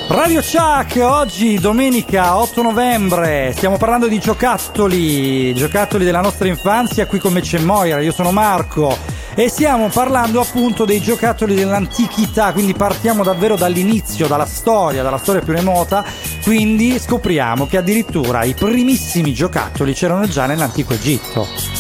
Radio 0.09 0.43
Chuck, 0.43 0.99
oggi 1.01 1.59
domenica 1.59 2.37
8 2.37 2.61
novembre, 2.61 3.55
stiamo 3.57 3.79
parlando 3.79 4.09
di 4.09 4.19
giocattoli, 4.19 5.55
giocattoli 5.55 6.05
della 6.05 6.21
nostra 6.21 6.49
infanzia, 6.49 7.07
qui 7.07 7.19
con 7.19 7.33
me 7.33 7.41
c'è 7.41 7.59
Moira, 7.61 8.01
io 8.01 8.13
sono 8.13 8.31
Marco 8.31 8.95
E 9.35 9.49
stiamo 9.49 9.89
parlando 9.89 10.43
appunto 10.43 10.85
dei 10.85 11.01
giocattoli 11.01 11.55
dell'antichità, 11.55 12.53
quindi 12.53 12.75
partiamo 12.75 13.25
davvero 13.25 13.57
dall'inizio, 13.57 14.27
dalla 14.27 14.45
storia, 14.45 15.03
dalla 15.03 15.17
storia 15.17 15.41
più 15.41 15.55
remota, 15.55 16.05
quindi 16.43 16.99
scopriamo 16.99 17.67
che 17.67 17.79
addirittura 17.79 18.45
i 18.45 18.53
primissimi 18.53 19.33
giocattoli 19.33 19.95
c'erano 19.95 20.27
già 20.29 20.45
nell'antico 20.45 20.93
Egitto. 20.93 21.76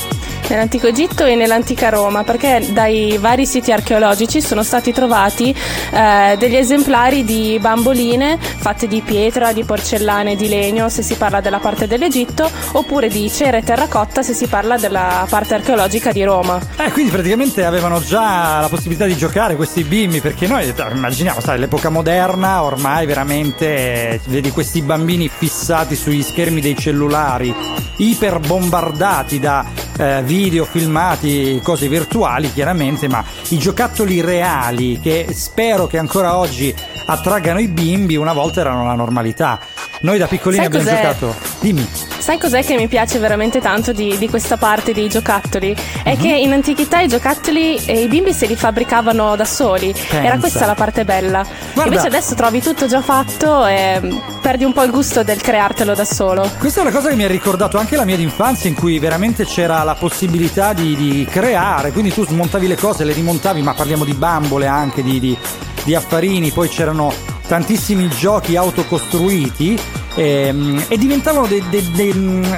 Nell'antico 0.48 0.86
Egitto 0.86 1.24
e 1.24 1.34
nell'antica 1.34 1.88
Roma, 1.88 2.22
perché 2.22 2.64
dai 2.70 3.18
vari 3.18 3.46
siti 3.46 3.72
archeologici 3.72 4.40
sono 4.40 4.62
stati 4.62 4.92
trovati 4.92 5.52
eh, 5.90 6.36
degli 6.38 6.54
esemplari 6.54 7.24
di 7.24 7.58
bamboline 7.60 8.38
fatte 8.40 8.86
di 8.86 9.00
pietra, 9.00 9.52
di 9.52 9.64
porcellana 9.64 10.30
e 10.30 10.36
di 10.36 10.48
legno 10.48 10.88
se 10.88 11.02
si 11.02 11.14
parla 11.16 11.40
della 11.40 11.58
parte 11.58 11.88
dell'Egitto, 11.88 12.48
oppure 12.72 13.08
di 13.08 13.28
cera 13.28 13.56
e 13.56 13.64
terracotta 13.64 14.22
se 14.22 14.34
si 14.34 14.46
parla 14.46 14.76
della 14.76 15.26
parte 15.28 15.54
archeologica 15.54 16.12
di 16.12 16.22
Roma. 16.22 16.60
Eh, 16.76 16.92
quindi 16.92 17.10
praticamente 17.10 17.64
avevano 17.64 18.00
già 18.00 18.60
la 18.60 18.68
possibilità 18.68 19.04
di 19.06 19.16
giocare 19.16 19.56
questi 19.56 19.82
bimbi, 19.82 20.20
perché 20.20 20.46
noi 20.46 20.68
eh, 20.68 20.74
immaginiamo, 20.92 21.40
sai, 21.40 21.58
l'epoca 21.58 21.88
moderna 21.88 22.62
ormai 22.62 23.04
veramente 23.04 23.66
eh, 23.66 24.20
vedi 24.26 24.50
questi 24.50 24.80
bambini 24.80 25.28
fissati 25.28 25.96
sugli 25.96 26.22
schermi 26.22 26.60
dei 26.60 26.76
cellulari, 26.76 27.52
iper 27.96 28.38
bombardati 28.38 29.40
da 29.40 29.64
eh, 29.98 30.22
video, 30.24 30.64
filmati, 30.64 31.60
cose 31.62 31.88
virtuali 31.88 32.52
chiaramente, 32.52 33.08
ma 33.08 33.24
i 33.48 33.58
giocattoli 33.58 34.20
reali 34.20 35.00
che 35.00 35.28
spero 35.32 35.86
che 35.86 35.98
ancora 35.98 36.36
oggi 36.36 36.74
attraggano 37.06 37.60
i 37.60 37.68
bimbi 37.68 38.16
una 38.16 38.32
volta 38.32 38.60
erano 38.60 38.84
la 38.84 38.94
normalità. 38.94 39.58
Noi 40.00 40.18
da 40.18 40.26
piccolini 40.26 40.62
Sai 40.64 40.66
abbiamo 40.66 40.84
cos'è? 40.84 41.00
giocato. 41.00 41.34
Dimmi. 41.60 41.88
Sai 42.18 42.38
cos'è 42.38 42.62
che 42.64 42.76
mi 42.76 42.86
piace 42.88 43.18
veramente 43.18 43.60
tanto 43.60 43.92
di, 43.92 44.16
di 44.18 44.28
questa 44.28 44.56
parte 44.56 44.92
dei 44.92 45.08
giocattoli? 45.08 45.74
È 46.02 46.14
Mhm. 46.14 46.20
che 46.20 46.28
in 46.28 46.52
antichità 46.52 47.00
i 47.00 47.08
giocattoli 47.08 47.76
e 47.84 48.02
i 48.02 48.08
bimbi 48.08 48.32
se 48.34 48.46
li 48.46 48.56
fabbricavano 48.56 49.36
da 49.36 49.44
soli. 49.44 49.94
Era 50.10 50.36
questa 50.38 50.66
la 50.66 50.74
parte 50.74 51.04
bella. 51.04 51.44
Guarda- 51.72 51.84
Invece 51.92 52.08
adesso 52.08 52.34
trovi 52.34 52.60
tutto 52.60 52.86
già 52.86 53.00
fatto 53.00 53.64
e 53.66 54.00
mm, 54.02 54.18
perdi 54.42 54.64
un 54.64 54.72
po' 54.72 54.82
il 54.82 54.90
gusto 54.90 55.22
del 55.22 55.40
creartelo 55.40 55.94
da 55.94 56.04
solo. 56.04 56.50
Questa 56.58 56.80
è 56.80 56.82
una 56.82 56.92
cosa 56.92 57.08
che 57.08 57.14
mi 57.16 57.24
ha 57.24 57.28
ricordato 57.28 57.78
anche 57.78 57.96
la 57.96 58.04
mia 58.04 58.16
infanzia 58.16 58.68
in 58.68 58.74
cui 58.74 58.98
veramente 58.98 59.44
c'era 59.46 59.82
la 59.84 59.94
possibilità 59.94 60.72
di, 60.74 60.94
di 60.96 61.26
creare, 61.30 61.92
quindi 61.92 62.12
tu 62.12 62.26
smontavi 62.26 62.66
le 62.66 62.76
cose, 62.76 63.04
le 63.04 63.12
rimontavi, 63.12 63.62
ma 63.62 63.72
parliamo 63.72 64.04
di 64.04 64.12
bambole 64.14 64.66
anche, 64.66 65.02
di, 65.02 65.20
di- 65.20 65.38
di 65.86 65.94
affarini, 65.94 66.50
poi 66.50 66.68
c'erano 66.68 67.12
tantissimi 67.46 68.08
giochi 68.08 68.56
autocostruiti 68.56 69.78
ehm, 70.16 70.84
e 70.88 70.98
diventavano 70.98 71.46
de- 71.46 71.62
de- 71.70 71.90
de- 71.92 72.10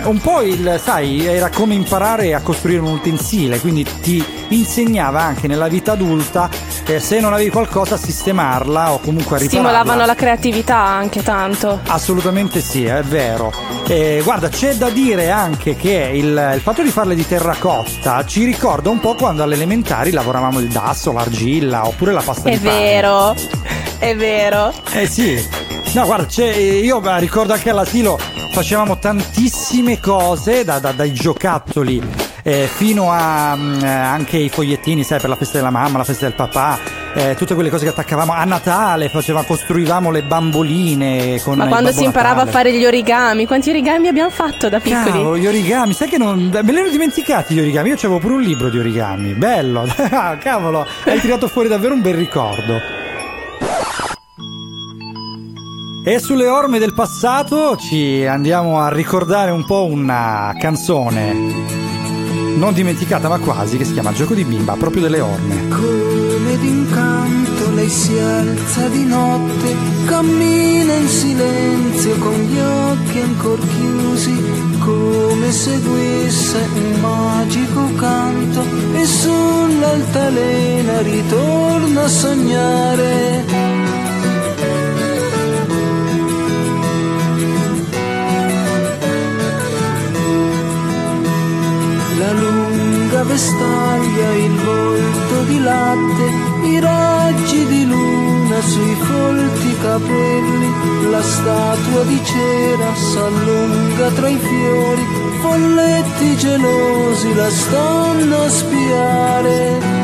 un 0.04 0.18
po' 0.22 0.40
il, 0.40 0.80
sai, 0.82 1.26
era 1.26 1.50
come 1.50 1.74
imparare 1.74 2.32
a 2.34 2.40
costruire 2.40 2.80
un 2.80 2.92
utensile, 2.92 3.58
quindi 3.60 3.84
ti 4.00 4.24
insegnava 4.48 5.20
anche 5.22 5.46
nella 5.46 5.68
vita 5.68 5.92
adulta 5.92 6.48
eh, 6.86 7.00
se 7.00 7.20
non 7.20 7.34
avevi 7.34 7.50
qualcosa 7.50 7.96
a 7.96 7.98
sistemarla 7.98 8.92
o 8.92 8.98
comunque 9.00 9.36
a 9.36 9.40
ripararla. 9.40 9.68
Stimolavano 9.68 10.06
la 10.06 10.14
creatività 10.14 10.78
anche 10.78 11.22
tanto. 11.22 11.80
Assolutamente 11.88 12.60
sì, 12.62 12.84
è 12.84 13.02
vero. 13.02 13.52
Eh, 13.86 14.20
guarda, 14.24 14.48
c'è 14.48 14.74
da 14.74 14.88
dire 14.88 15.30
anche 15.30 15.76
che 15.76 16.10
il, 16.14 16.52
il 16.54 16.60
fatto 16.60 16.82
di 16.82 16.90
farle 16.90 17.14
di 17.14 17.26
terracotta 17.26 18.24
ci 18.24 18.44
ricorda 18.44 18.88
un 18.90 19.00
po' 19.00 19.14
quando 19.14 19.42
alle 19.42 19.54
elementari 19.54 20.10
lavoravamo 20.12 20.60
il 20.60 20.68
dasso, 20.68 21.12
l'argilla 21.12 21.86
oppure 21.86 22.12
la 22.12 22.22
pasta 22.22 22.48
È 22.48 22.52
di 22.52 22.58
pane. 22.64 22.78
vero, 22.78 23.34
è 23.98 24.14
vero. 24.16 24.72
Eh 24.92 25.06
sì. 25.06 25.57
No, 25.95 26.04
guarda, 26.04 26.26
c'è- 26.26 26.54
io 26.54 27.02
eh, 27.02 27.18
ricordo 27.18 27.52
anche 27.54 27.71
all'asilo 27.71 28.18
facevamo 28.52 28.99
tantissime 28.99 29.99
cose, 30.00 30.62
da- 30.64 30.78
da- 30.78 30.92
dai 30.92 31.12
giocattoli 31.12 32.00
eh, 32.42 32.68
fino 32.73 33.11
a 33.11 33.57
mm, 33.57 33.83
eh, 33.83 33.88
anche 33.88 34.37
i 34.37 34.49
fogliettini, 34.49 35.02
sai, 35.02 35.18
per 35.21 35.28
la 35.28 35.37
festa 35.37 35.59
della 35.59 35.71
mamma, 35.71 35.99
la 35.99 36.04
festa 36.04 36.25
del 36.26 36.35
papà, 36.35 36.78
eh, 37.14 37.35
tutte 37.37 37.54
quelle 37.54 37.68
cose 37.71 37.85
che 37.85 37.90
attaccavamo 37.90 38.33
a 38.33 38.45
Natale, 38.45 39.09
faceva, 39.09 39.42
costruivamo 39.45 40.11
le 40.11 40.23
bamboline 40.23 41.40
con 41.42 41.57
Ma 41.59 41.66
quando 41.66 41.90
si 41.90 42.04
imparava 42.04 42.45
Natale. 42.45 42.50
a 42.50 42.52
fare 42.52 42.73
gli 42.78 42.85
origami, 42.85 43.47
quanti 43.47 43.71
origami 43.71 44.09
abbiamo 44.09 44.30
fatto 44.30 44.68
da 44.68 44.78
piccoli? 44.80 45.11
Cavolo, 45.11 45.37
gli 45.37 45.47
origami, 45.47 45.95
sai 45.95 46.09
che 46.09 46.18
non. 46.18 46.49
Me 46.62 46.73
li 46.73 46.78
ero 46.78 46.90
dimenticati 46.90 47.54
gli 47.54 47.61
origami. 47.61 47.88
Io 47.88 47.95
avevo 47.97 48.18
pure 48.18 48.35
un 48.35 48.42
libro 48.42 48.68
di 48.71 48.78
origami. 48.78 49.33
Bello, 49.35 49.87
Ah, 50.11 50.37
cavolo, 50.37 50.87
hai 51.07 51.21
tirato 51.21 51.49
fuori 51.49 51.68
davvero 51.68 51.95
un 51.95 52.02
bel 52.02 52.14
ricordo. 52.14 52.97
E 56.02 56.18
sulle 56.20 56.48
orme 56.48 56.78
del 56.78 56.94
passato 56.94 57.76
ci 57.76 58.24
andiamo 58.24 58.80
a 58.80 58.88
ricordare 58.88 59.50
un 59.50 59.64
po' 59.64 59.84
una 59.84 60.54
canzone 60.58 61.76
non 62.58 62.74
dimenticata 62.74 63.28
ma 63.28 63.38
quasi 63.38 63.76
che 63.76 63.84
si 63.84 63.92
chiama 63.92 64.12
Gioco 64.12 64.34
di 64.34 64.44
bimba, 64.44 64.74
proprio 64.74 65.02
delle 65.02 65.20
orme. 65.20 65.68
Come 65.68 66.58
d'incanto 66.58 67.70
lei 67.74 67.88
si 67.88 68.18
alza 68.18 68.88
di 68.88 69.04
notte, 69.04 69.76
cammina 70.06 70.94
in 70.94 71.08
silenzio 71.08 72.16
con 72.18 72.34
gli 72.34 72.58
occhi 72.58 73.20
ancora 73.20 73.62
chiusi, 73.62 74.42
come 74.80 75.52
seguisse 75.52 76.68
un 76.74 77.00
magico 77.00 77.94
canto 77.94 78.64
e 78.94 79.04
sull'altalena 79.04 81.00
ritorna 81.02 82.02
a 82.02 82.08
sognare. 82.08 83.17
Latte, 95.68 96.26
i 96.72 96.81
raggi 96.81 97.66
di 97.66 97.85
luna 97.87 98.61
sui 98.61 98.94
folti 99.09 99.70
capelli, 99.83 100.70
la 101.11 101.22
statua 101.22 102.02
di 102.04 102.20
cera 102.24 102.94
s'allunga 102.94 104.09
tra 104.11 104.28
i 104.28 104.38
fiori, 104.38 105.04
folletti 105.40 106.37
gelosi 106.37 107.35
la 107.35 107.50
stanno 107.50 108.37
a 108.42 108.48
spiare. 108.48 109.97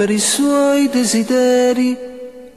Per 0.00 0.08
i 0.08 0.18
suoi 0.18 0.88
desideri. 0.88 1.94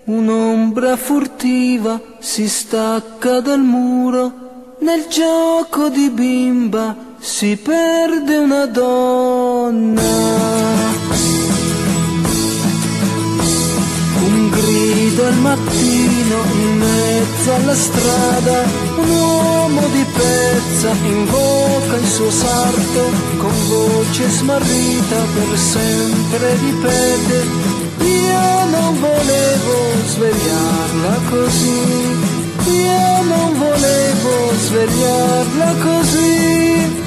Un'ombra 0.05 0.95
furtiva 0.95 1.99
si 2.19 2.47
stacca 2.47 3.41
dal 3.41 3.59
muro, 3.59 4.77
nel 4.79 5.07
gioco 5.09 5.89
di 5.89 6.09
bimba 6.09 6.95
si 7.19 7.57
perde 7.57 8.37
una 8.37 8.65
donna. 8.65 10.03
Grido 14.53 15.25
al 15.25 15.37
mattino 15.37 16.37
in 16.53 16.77
mezzo 16.77 17.53
alla 17.53 17.75
strada, 17.75 18.63
un 18.97 19.09
uomo 19.09 19.81
di 19.87 20.05
pezza 20.13 20.91
invoca 21.03 21.95
il 21.97 22.07
suo 22.07 22.31
sarto, 22.31 23.01
con 23.37 23.53
voce 23.67 24.29
smarrita 24.29 25.17
per 25.33 25.57
sempre 25.57 26.55
ripete, 26.55 27.47
io 27.99 28.65
non 28.69 28.99
volevo 28.99 29.75
svegliarla 30.05 31.19
così, 31.29 31.81
io 32.65 33.21
non 33.23 33.57
volevo 33.57 34.53
svegliarla 34.57 35.75
così. 35.81 37.02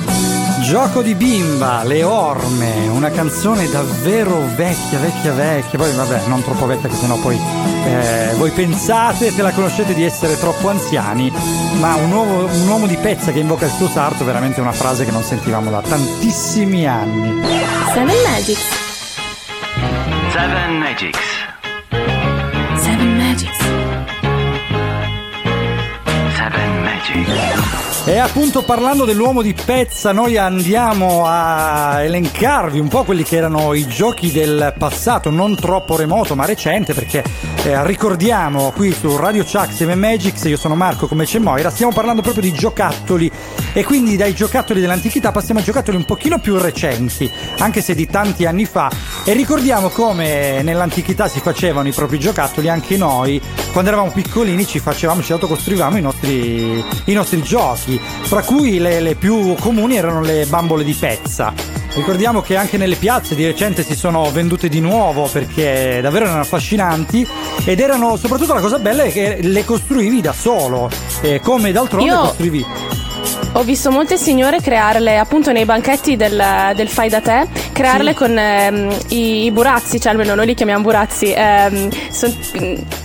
Gioco 0.67 1.01
di 1.01 1.15
bimba, 1.15 1.85
Le 1.85 2.03
Orme, 2.03 2.89
una 2.89 3.09
canzone 3.11 3.71
davvero 3.71 4.37
vecchia, 4.57 4.99
vecchia, 4.99 5.33
vecchia. 5.33 5.79
Poi 5.79 5.93
vabbè, 5.93 6.27
non 6.27 6.43
troppo 6.43 6.67
vecchia 6.67 6.89
che 6.89 6.97
sennò 6.97 7.15
poi 7.19 7.37
eh, 7.37 8.35
voi 8.35 8.51
pensate, 8.51 9.31
se 9.31 9.43
la 9.43 9.53
conoscete, 9.53 9.95
di 9.95 10.03
essere 10.03 10.37
troppo 10.37 10.69
anziani. 10.69 11.31
Ma 11.79 11.95
un, 11.95 12.11
uomo, 12.11 12.47
un 12.53 12.69
uomo 12.69 12.89
di 12.89 12.97
pezza 12.97 13.31
che 13.31 13.39
invoca 13.39 13.67
il 13.67 13.71
suo 13.71 13.87
sarto, 13.87 14.25
veramente 14.25 14.61
una 14.61 14.73
frase 14.73 15.05
che 15.05 15.13
non 15.13 15.23
sentivamo 15.23 15.71
da 15.71 15.83
tantissimi 15.83 16.85
anni. 16.85 17.47
Seven 17.95 18.17
Magics. 18.25 18.67
Seven 20.33 20.79
Magics. 20.79 21.36
E 28.09 28.19
appunto 28.19 28.63
parlando 28.63 29.05
dell'uomo 29.05 29.43
di 29.43 29.53
pezza, 29.53 30.13
noi 30.13 30.37
andiamo 30.37 31.25
a 31.27 32.05
elencarvi 32.05 32.79
un 32.79 32.87
po' 32.87 33.03
quelli 33.03 33.25
che 33.25 33.35
erano 33.35 33.75
i 33.75 33.85
giochi 33.89 34.31
del 34.31 34.75
passato, 34.79 35.29
non 35.29 35.57
troppo 35.57 35.97
remoto 35.97 36.37
ma 36.37 36.45
recente, 36.45 36.95
perché 36.95 37.25
eh, 37.65 37.85
ricordiamo 37.85 38.71
qui 38.71 38.93
su 38.93 39.17
Radio 39.17 39.43
Chuck 39.43 39.73
7 39.73 39.97
Magics, 39.97 40.45
io 40.45 40.57
sono 40.57 40.77
Marco 40.77 41.09
come 41.09 41.25
c'è 41.25 41.41
Moira, 41.41 41.69
stiamo 41.69 41.91
parlando 41.91 42.23
proprio 42.23 42.45
di 42.45 42.53
giocattoli. 42.53 43.29
E 43.73 43.85
quindi 43.85 44.17
dai 44.17 44.35
giocattoli 44.35 44.81
dell'antichità 44.81 45.33
passiamo 45.33 45.61
a 45.61 45.63
giocattoli 45.65 45.97
un 45.97 46.05
pochino 46.05 46.39
più 46.39 46.57
recenti, 46.59 47.31
anche 47.59 47.83
se 47.83 47.97
di 47.97 48.07
tanti 48.07 48.47
anni 48.47 48.67
fa. 48.67 48.89
E 49.25 49.33
ricordiamo 49.33 49.89
come 49.89 50.63
nell'antichità 50.63 51.27
si 51.27 51.41
facevano 51.41 51.89
i 51.89 51.93
propri 51.93 52.21
giocattoli, 52.21 52.69
anche 52.69 52.97
noi. 52.97 53.43
Quando 53.73 53.91
eravamo 53.91 54.13
piccolini 54.13 54.65
ci 54.65 54.79
facevamo, 54.79 55.23
ci 55.23 55.33
autocostruivamo 55.33 55.99
i 55.99 56.01
nostri, 56.01 56.83
i 57.05 57.13
nostri 57.13 57.43
giochi, 57.43 57.96
fra 57.99 58.43
cui 58.43 58.79
le, 58.79 59.01
le 59.01 59.15
più 59.15 59.55
comuni 59.61 59.97
erano 59.97 60.21
le 60.21 60.47
bambole 60.47 60.85
di 60.85 60.95
pezza. 60.95 61.53
Ricordiamo 61.95 62.43
che 62.43 62.57
anche 62.57 62.77
nelle 62.77 62.97
piazze 62.97 63.35
di 63.35 63.47
recente 63.47 63.83
si 63.83 63.97
sono 63.97 64.31
vendute 64.31 64.69
di 64.69 64.81
nuovo 64.81 65.29
perché 65.33 66.01
davvero 66.03 66.27
erano 66.27 66.41
affascinanti 66.41 67.27
ed 67.65 67.81
erano 67.81 68.17
soprattutto 68.17 68.53
la 68.53 68.61
cosa 68.61 68.79
bella 68.79 69.05
è 69.05 69.13
che 69.13 69.39
le 69.41 69.65
costruivi 69.65 70.21
da 70.21 70.35
solo, 70.35 70.91
e 71.23 71.41
come 71.41 71.73
d'altronde 71.73 72.11
Io- 72.11 72.21
costruivi. 72.21 72.65
Ho 73.53 73.63
visto 73.63 73.91
molte 73.91 74.19
signore 74.19 74.61
crearle 74.61 75.17
appunto 75.17 75.51
nei 75.51 75.65
banchetti 75.65 76.15
del, 76.15 76.43
del 76.75 76.89
fai 76.91 77.09
da 77.09 77.23
te, 77.23 77.47
crearle 77.73 78.11
Sì. 78.11 78.17
con 78.17 78.37
ehm, 78.39 78.95
i, 79.09 79.45
i 79.45 79.51
burazzi, 79.51 79.99
cioè 79.99 80.13
almeno 80.13 80.35
noi 80.35 80.45
li 80.47 80.55
chiamiamo 80.55 80.83
burazzi, 80.83 81.33
ehm, 81.35 81.89
son- 82.11 82.37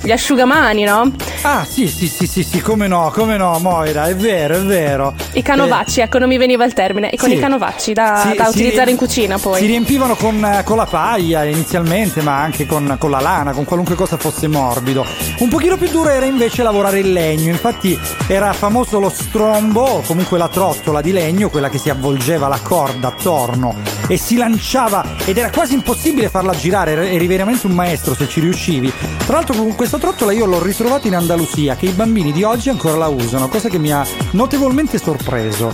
gli 0.01 0.11
asciugamani, 0.11 0.83
no? 0.83 1.09
Ah 1.43 1.65
sì 1.67 1.87
sì 1.87 2.07
sì 2.07 2.27
sì 2.27 2.43
sì 2.43 2.59
come 2.61 2.87
no 2.87 3.11
come 3.15 3.35
no 3.37 3.57
Moira 3.59 4.07
è 4.07 4.15
vero 4.15 4.55
è 4.57 4.59
vero 4.61 5.13
I 5.33 5.41
canovacci, 5.41 6.01
ecco, 6.01 6.19
non 6.19 6.27
mi 6.27 6.37
veniva 6.37 6.65
il 6.65 6.73
termine, 6.73 7.09
e 7.11 7.17
con 7.17 7.29
sì. 7.29 7.35
i 7.35 7.39
canovacci 7.39 7.93
da, 7.93 8.27
Sì, 8.29 8.35
da 8.35 8.43
si 8.45 8.49
utilizzare 8.57 8.91
in 8.91 8.97
cucina 8.97 9.37
Si 9.37 9.43
poi. 9.43 9.65
riempivano 9.65 10.15
con, 10.15 10.61
con 10.65 10.75
la 10.75 10.85
paglia 10.85 11.45
inizialmente, 11.45 12.21
ma 12.21 12.41
anche 12.41 12.65
con, 12.65 12.97
con 12.99 13.09
la 13.09 13.21
lana, 13.21 13.53
con 13.53 13.63
qualunque 13.63 13.95
cosa 13.95 14.17
fosse 14.17 14.47
morbido. 14.47 15.05
Un 15.39 15.47
pochino 15.47 15.77
più 15.77 15.87
duro 15.89 16.09
era 16.09 16.25
invece 16.25 16.61
lavorare 16.61 16.99
il 16.99 17.13
legno, 17.13 17.49
infatti 17.49 17.97
era 18.27 18.51
famoso 18.51 18.99
lo 18.99 19.09
strombo, 19.09 20.03
comunque 20.05 20.30
la 20.37 20.49
trottola 20.49 21.01
di 21.01 21.11
legno, 21.11 21.49
quella 21.49 21.69
che 21.69 21.77
si 21.77 21.89
avvolgeva 21.89 22.47
la 22.47 22.59
corda 22.61 23.09
attorno 23.09 23.75
e 24.07 24.17
si 24.17 24.35
lanciava 24.35 25.05
ed 25.25 25.37
era 25.37 25.49
quasi 25.49 25.73
impossibile 25.73 26.29
farla 26.29 26.55
girare, 26.55 27.11
eri 27.11 27.27
veramente 27.27 27.67
un 27.67 27.73
maestro 27.73 28.13
se 28.13 28.27
ci 28.27 28.39
riuscivi. 28.39 28.91
Tra 29.25 29.35
l'altro 29.35 29.55
con 29.55 29.75
questa 29.75 29.97
trottola 29.97 30.31
io 30.31 30.45
l'ho 30.45 30.61
ritrovata 30.61 31.07
in 31.07 31.15
Andalusia, 31.15 31.75
che 31.75 31.87
i 31.87 31.91
bambini 31.91 32.31
di 32.31 32.43
oggi 32.43 32.69
ancora 32.69 32.97
la 32.97 33.07
usano, 33.07 33.47
cosa 33.47 33.69
che 33.69 33.79
mi 33.79 33.91
ha 33.91 34.05
notevolmente 34.31 34.97
sorpreso. 34.97 35.73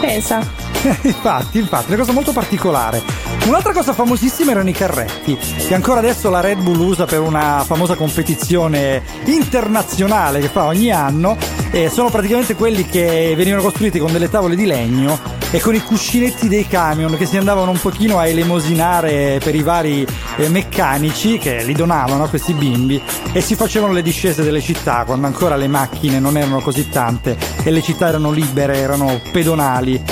Pensa. 0.00 0.64
infatti, 1.02 1.58
infatti, 1.58 1.88
una 1.88 1.98
cosa 1.98 2.12
molto 2.12 2.32
particolare. 2.32 3.02
Un'altra 3.46 3.72
cosa 3.72 3.92
famosissima 3.92 4.50
erano 4.50 4.68
i 4.68 4.72
carretti, 4.72 5.36
che 5.36 5.74
ancora 5.74 6.00
adesso 6.00 6.30
la 6.30 6.40
Red 6.40 6.60
Bull 6.60 6.80
usa 6.80 7.04
per 7.04 7.20
una 7.20 7.62
famosa 7.64 7.94
competizione 7.94 9.02
internazionale 9.24 10.40
che 10.40 10.48
fa 10.48 10.64
ogni 10.64 10.90
anno. 10.90 11.36
E 11.70 11.90
sono 11.90 12.10
praticamente 12.10 12.54
quelli 12.54 12.86
che 12.86 13.34
venivano 13.36 13.62
costruiti 13.62 13.98
con 13.98 14.12
delle 14.12 14.30
tavole 14.30 14.56
di 14.56 14.64
legno 14.64 15.18
e 15.50 15.60
con 15.60 15.74
i 15.74 15.80
cuscinetti 15.82 16.48
dei 16.48 16.66
camion 16.66 17.16
che 17.16 17.26
si 17.26 17.36
andavano 17.36 17.70
un 17.70 17.80
pochino 17.80 18.18
a 18.18 18.26
elemosinare 18.26 19.40
per 19.42 19.54
i 19.54 19.62
vari 19.62 20.06
eh, 20.36 20.48
meccanici 20.48 21.38
che 21.38 21.62
li 21.64 21.72
donavano 21.72 22.24
a 22.24 22.28
questi 22.28 22.52
bimbi 22.52 23.00
e 23.32 23.40
si 23.40 23.54
facevano 23.54 23.92
le 23.92 24.02
discese 24.02 24.42
delle 24.42 24.60
città 24.60 25.04
quando 25.04 25.26
ancora 25.26 25.56
le 25.56 25.68
macchine 25.68 26.18
non 26.18 26.36
erano 26.36 26.60
così 26.60 26.88
tante 26.88 27.36
e 27.62 27.70
le 27.70 27.82
città 27.82 28.08
erano 28.08 28.30
libere, 28.30 28.76
erano 28.76 29.20
pedonali. 29.30 30.02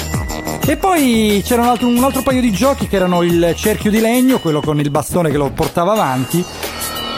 E 0.66 0.76
poi 0.76 1.42
c'era 1.44 1.62
un 1.62 1.68
altro, 1.68 1.88
un 1.88 2.02
altro 2.02 2.22
paio 2.22 2.40
di 2.40 2.50
giochi 2.50 2.88
che 2.88 2.96
erano 2.96 3.22
il 3.22 3.52
cerchio 3.54 3.90
di 3.90 4.00
legno, 4.00 4.38
quello 4.38 4.62
con 4.62 4.80
il 4.80 4.90
bastone 4.90 5.30
che 5.30 5.36
lo 5.36 5.50
portava 5.50 5.92
avanti, 5.92 6.42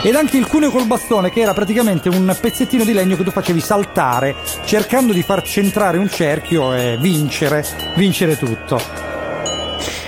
ed 0.03 0.15
anche 0.15 0.37
il 0.37 0.47
cuneo 0.47 0.69
col 0.71 0.85
bastone, 0.85 1.31
che 1.31 1.41
era 1.41 1.53
praticamente 1.53 2.09
un 2.09 2.35
pezzettino 2.39 2.83
di 2.83 2.93
legno 2.93 3.15
che 3.15 3.23
tu 3.23 3.31
facevi 3.31 3.59
saltare, 3.59 4.35
cercando 4.65 5.13
di 5.13 5.23
far 5.23 5.41
centrare 5.43 5.97
un 5.97 6.09
cerchio 6.09 6.73
e 6.73 6.97
vincere, 6.99 7.65
vincere 7.95 8.37
tutto. 8.37 8.79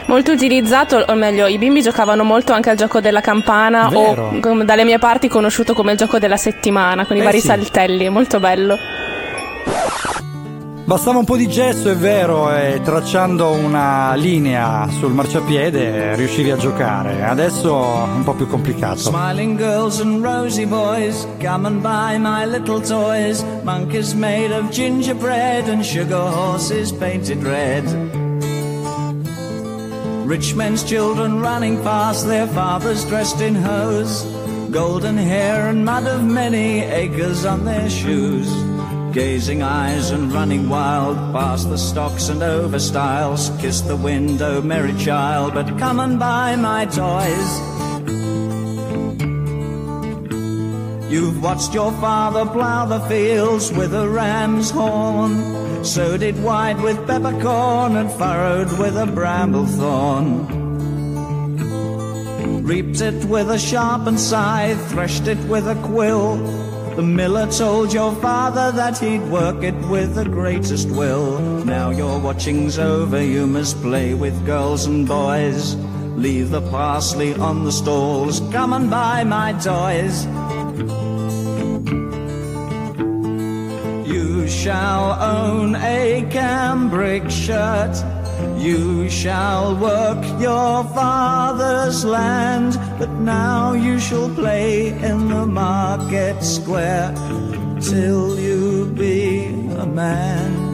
Molto 0.06 0.32
utilizzato, 0.32 1.06
o 1.08 1.14
meglio, 1.14 1.46
i 1.46 1.60
bimbi 1.60 1.84
giocavano 1.84 2.24
molto 2.24 2.52
anche 2.52 2.72
al 2.72 2.76
gioco 2.76 3.00
della 3.00 3.22
campana 3.22 3.90
Vero. 3.90 4.34
o 4.44 4.64
dalle 4.64 4.84
mie 4.84 4.98
parti 4.98 5.28
conosciuto 5.28 5.76
come 5.76 5.92
il 5.92 5.98
gioco 6.00 6.18
della 6.18 6.38
settimana, 6.38 7.06
con 7.06 7.16
i 7.16 7.20
Eh 7.20 7.24
vari 7.24 7.40
sì. 7.40 7.46
saltelli, 7.46 8.10
molto 8.10 8.40
bello. 8.40 8.76
Bastava 10.90 11.20
un 11.20 11.24
po' 11.24 11.38
di 11.38 11.48
gesso, 11.48 11.92
è 11.92 11.96
vero, 11.96 12.52
e 12.52 12.82
tracciando 12.84 13.52
una 13.52 14.16
linea 14.16 14.88
sul 14.90 15.14
marciapiede 15.14 16.16
riuscivi 16.16 16.50
a 16.50 16.58
giocare. 16.58 17.24
Adesso 17.24 17.70
è 17.70 18.16
un 18.16 18.24
po' 18.24 18.34
più 18.34 18.48
complicato. 18.48 18.98
Smiling 18.98 19.56
girls 19.56 20.00
and 20.00 20.24
rosy 20.24 20.66
boys, 20.66 21.28
come 21.40 21.68
and 21.68 21.82
buy 21.82 22.18
my 22.18 22.44
little 22.44 22.82
toys. 22.82 23.46
Monkeys 23.62 24.16
made 24.16 24.52
of 24.52 24.72
gingerbread 24.72 25.70
and 25.70 25.86
sugar 25.86 26.28
horses 26.28 26.92
painted 26.92 27.44
red. 27.44 27.86
Rich 30.26 30.56
men's 30.56 30.84
children 30.84 31.40
running 31.40 31.80
past 31.84 32.26
their 32.26 32.48
fathers 32.48 33.06
dressed 33.06 33.42
in 33.42 33.54
hose. 33.54 34.26
Golden 34.72 35.18
hair 35.18 35.68
and 35.70 35.86
mud 35.86 36.08
of 36.08 36.24
many 36.24 36.82
acres 36.82 37.46
on 37.46 37.64
their 37.64 37.88
shoes. 37.92 38.69
Gazing 39.14 39.64
eyes 39.64 40.12
and 40.12 40.32
running 40.32 40.70
wild 40.70 41.18
past 41.34 41.68
the 41.70 41.78
stocks 41.78 42.30
and 42.30 42.44
over 42.44 42.78
stiles. 42.78 43.50
Kiss 43.60 43.82
the 43.82 43.96
window, 43.96 44.62
merry 44.62 44.94
child, 44.98 45.56
but 45.56 45.80
come 45.80 46.00
and 46.00 46.20
buy 46.20 46.56
my 46.56 46.86
toys. 46.86 47.60
You've 51.12 51.42
watched 51.42 51.74
your 51.74 51.92
father 51.94 52.46
plough 52.46 52.86
the 52.86 53.00
fields 53.10 53.72
with 53.74 53.96
a 53.96 54.08
ram's 54.08 54.70
horn. 54.70 55.84
Sowed 55.84 56.22
it 56.22 56.36
wide 56.36 56.80
with 56.80 57.08
peppercorn 57.08 57.96
and 57.98 58.12
furrowed 58.12 58.78
with 58.78 58.96
a 58.96 59.08
bramble 59.08 59.66
thorn. 59.66 60.46
Reaped 62.64 63.02
it 63.02 63.26
with 63.26 63.50
a 63.50 63.58
sharpened 63.58 64.20
scythe, 64.20 64.80
threshed 64.92 65.26
it 65.28 65.40
with 65.50 65.68
a 65.68 65.74
quill. 65.84 66.38
The 67.00 67.06
miller 67.06 67.50
told 67.50 67.94
your 67.94 68.14
father 68.16 68.74
that 68.74 68.98
he'd 68.98 69.24
work 69.32 69.64
it 69.64 69.74
with 69.88 70.16
the 70.16 70.26
greatest 70.26 70.90
will. 70.90 71.40
Now 71.64 71.92
your 71.92 72.20
watching's 72.20 72.78
over, 72.78 73.24
you 73.24 73.48
must 73.48 73.82
play 73.82 74.14
with 74.14 74.46
girls 74.46 74.86
and 74.86 75.08
boys. 75.08 75.78
Leave 76.18 76.50
the 76.50 76.60
parsley 76.70 77.34
on 77.36 77.64
the 77.64 77.72
stalls, 77.72 78.42
come 78.52 78.74
and 78.74 78.90
buy 78.90 79.24
my 79.24 79.54
toys. 79.54 80.26
You 84.06 84.50
shall 84.50 85.24
own 85.24 85.76
a 85.76 86.28
cambric 86.30 87.30
shirt. 87.30 87.96
You 88.58 89.10
shall 89.10 89.76
work 89.76 90.24
your 90.40 90.84
father's 90.94 92.04
land, 92.06 92.80
but 93.00 93.10
now 93.10 93.74
you 93.74 94.00
shall 94.00 94.30
play 94.36 94.90
in 94.90 95.30
the 95.30 95.46
market 95.46 96.44
square 96.44 97.14
till 97.82 98.40
you 98.40 98.86
be 98.96 99.46
a 99.78 99.86
man. 99.86 100.70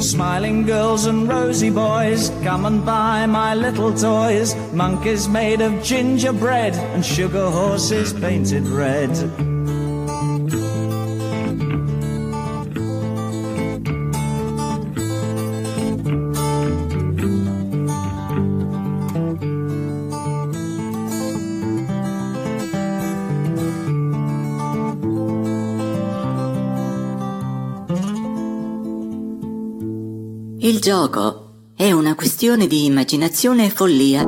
Smiling 0.00 0.66
girls 0.66 1.06
and 1.06 1.28
rosy 1.28 1.70
boys, 1.70 2.30
come 2.42 2.66
and 2.66 2.84
buy 2.84 3.24
my 3.26 3.54
little 3.54 3.94
toys. 3.94 4.54
Monkeys 4.72 5.28
made 5.28 5.60
of 5.60 5.82
gingerbread 5.82 6.74
and 6.74 7.04
sugar 7.04 7.48
horses 7.48 8.12
painted 8.12 8.66
red. 8.66 9.51
Il 30.64 30.78
gioco 30.78 31.72
è 31.74 31.90
una 31.90 32.14
questione 32.14 32.68
di 32.68 32.84
immaginazione 32.84 33.66
e 33.66 33.70
follia. 33.70 34.22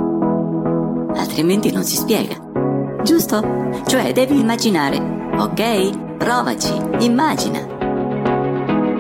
Altrimenti 1.15 1.71
non 1.71 1.85
si 1.85 1.95
spiega. 1.95 2.35
Giusto? 3.05 3.71
Cioè 3.87 4.13
devi 4.13 4.41
immaginare. 4.41 4.99
Ok? 5.37 6.17
Provaci, 6.17 6.75
immagina. 7.05 7.61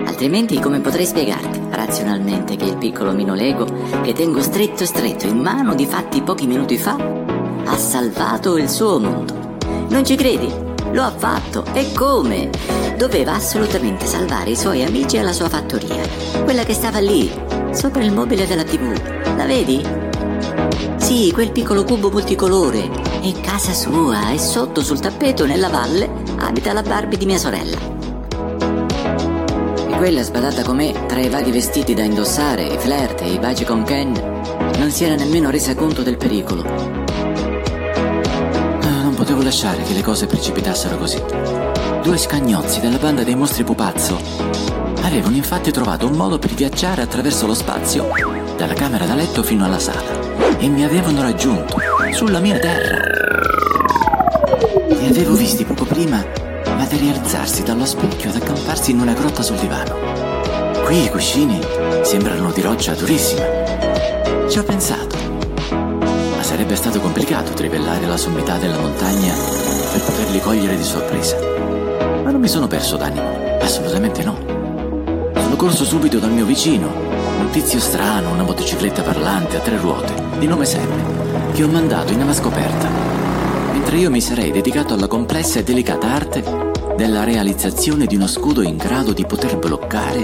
Altrimenti 0.07 0.61
come 0.61 0.79
potrei 0.79 1.07
spiegarti 1.07 1.61
razionalmente 1.71 2.55
che 2.55 2.67
il 2.67 2.77
piccolo 2.77 3.11
Mino 3.11 3.35
Lego, 3.35 3.67
che 4.05 4.13
tengo 4.13 4.41
stretto 4.41 4.87
stretto 4.87 5.27
in 5.27 5.39
mano 5.39 5.75
di 5.75 5.87
fatti 5.87 6.23
pochi 6.23 6.47
minuti 6.47 6.79
fa, 6.79 6.95
ha 6.95 7.77
salvato 7.77 8.57
il 8.57 8.71
suo 8.71 9.01
mondo? 9.01 9.57
Non 9.89 10.05
ci 10.05 10.15
credi? 10.15 10.64
Lo 10.95 11.03
ha 11.03 11.11
fatto. 11.11 11.65
E 11.73 11.93
come? 11.93 12.51
Doveva 12.97 13.35
assolutamente 13.35 14.07
salvare 14.07 14.51
i 14.51 14.57
suoi 14.57 14.85
amici 14.85 15.17
e 15.17 15.23
la 15.23 15.33
sua 15.33 15.49
fattoria. 15.49 16.01
Quella 16.45 16.63
che 16.63 16.73
stava 16.73 17.01
lì, 17.01 17.29
sopra 17.73 18.05
il 18.05 18.13
mobile 18.13 18.47
della 18.47 18.63
tv. 18.63 19.37
La 19.37 19.45
vedi? 19.45 19.85
Sì, 20.97 21.33
quel 21.33 21.51
piccolo 21.51 21.83
cubo 21.83 22.11
multicolore. 22.11 22.89
È 23.21 23.33
casa 23.41 23.73
sua 23.73 24.31
e 24.31 24.39
sotto 24.39 24.83
sul 24.83 25.01
tappeto 25.01 25.47
nella 25.47 25.69
valle 25.69 26.09
abita 26.39 26.73
la 26.73 26.83
Barbie 26.83 27.19
di 27.19 27.27
mia 27.27 27.39
sorella. 27.39 27.77
E 29.89 29.97
quella 29.97 30.23
sbadata 30.23 30.63
com'è 30.63 31.07
tra 31.07 31.19
i 31.19 31.29
vari 31.29 31.51
vestiti 31.51 31.95
da 31.95 32.05
indossare, 32.05 32.67
i 32.67 32.79
flirt 32.79 33.21
e 33.21 33.33
i 33.33 33.39
baci 33.41 33.65
con 33.65 33.83
Ken, 33.83 34.13
non 34.79 34.91
si 34.93 35.03
era 35.03 35.17
nemmeno 35.17 35.51
resa 35.51 35.75
conto 35.75 36.03
del 36.03 36.17
pericolo. 36.17 37.04
Potevo 39.25 39.43
lasciare 39.43 39.83
che 39.85 39.95
le 39.95 40.03
cose 40.03 40.27
precipitassero 40.27 40.99
così. 40.99 41.19
Due 42.03 42.19
scagnozzi 42.19 42.81
della 42.81 42.99
banda 42.99 43.23
dei 43.23 43.35
mostri 43.35 43.65
pupazzo 43.65 44.21
avevano 45.01 45.35
infatti 45.35 45.71
trovato 45.71 46.07
un 46.07 46.13
modo 46.13 46.39
per 46.39 46.53
viaggiare 46.53 47.01
attraverso 47.01 47.47
lo 47.47 47.55
spazio 47.55 48.11
dalla 48.59 48.75
camera 48.75 49.07
da 49.07 49.15
letto 49.15 49.43
fino 49.43 49.65
alla 49.65 49.79
sala 49.79 50.59
e 50.59 50.69
mi 50.69 50.85
avevano 50.85 51.23
raggiunto 51.23 51.79
sulla 52.13 52.39
mia 52.39 52.59
terra. 52.59 52.99
Li 54.89 55.07
avevo 55.07 55.33
visti 55.33 55.65
poco 55.65 55.87
prima 55.87 56.23
materializzarsi 56.67 57.63
dallo 57.63 57.87
specchio 57.87 58.29
ad 58.29 58.37
accamparsi 58.37 58.91
in 58.91 59.01
una 59.01 59.15
grotta 59.15 59.41
sul 59.41 59.57
divano. 59.57 60.83
Qui 60.85 61.03
i 61.03 61.09
cuscini 61.09 61.59
sembrano 62.03 62.53
di 62.53 62.61
roccia 62.61 62.93
durissima. 62.93 63.47
Ci 64.51 64.59
ho 64.59 64.65
pensato. 64.65 65.14
Sarebbe 66.55 66.77
stato 66.77 67.01
complicato 67.01 67.53
trivellare 67.53 68.07
la 68.07 68.17
sommità 68.17 68.59
della 68.59 68.79
montagna 68.79 69.35
per 69.91 70.01
poterli 70.05 70.39
cogliere 70.39 70.77
di 70.77 70.85
sorpresa. 70.85 71.37
Ma 72.23 72.31
non 72.31 72.41
mi 72.41 72.47
sono 72.47 72.69
perso 72.69 72.97
d'animo, 72.97 73.59
assolutamente 73.61 74.23
no. 74.23 74.37
Sono 75.35 75.57
corso 75.57 75.85
subito 75.85 76.21
dal 76.21 76.31
mio 76.31 76.45
vicino, 76.45 76.87
un 77.41 77.51
tizio 77.51 77.81
strano, 77.81 78.31
una 78.31 78.45
motocicletta 78.45 79.03
parlante 79.03 79.57
a 79.57 79.61
tre 79.63 79.79
ruote, 79.79 80.15
di 80.39 80.47
nome 80.47 80.65
Sam, 80.65 81.53
che 81.53 81.65
ho 81.65 81.69
mandato 81.69 82.13
in 82.13 82.19
nave 82.21 82.35
scoperta, 82.35 82.89
mentre 83.73 83.97
io 83.97 84.11
mi 84.11 84.21
sarei 84.21 84.53
dedicato 84.53 84.95
alla 84.95 85.09
complessa 85.09 85.59
e 85.59 85.65
delicata 85.65 86.07
arte 86.07 86.45
della 86.97 87.25
realizzazione 87.25 88.07
di 88.07 88.15
uno 88.15 88.29
scudo 88.29 88.63
in 88.63 88.77
grado 88.77 89.13
di 89.13 89.27
poter 89.27 89.59
bloccare 89.59 90.23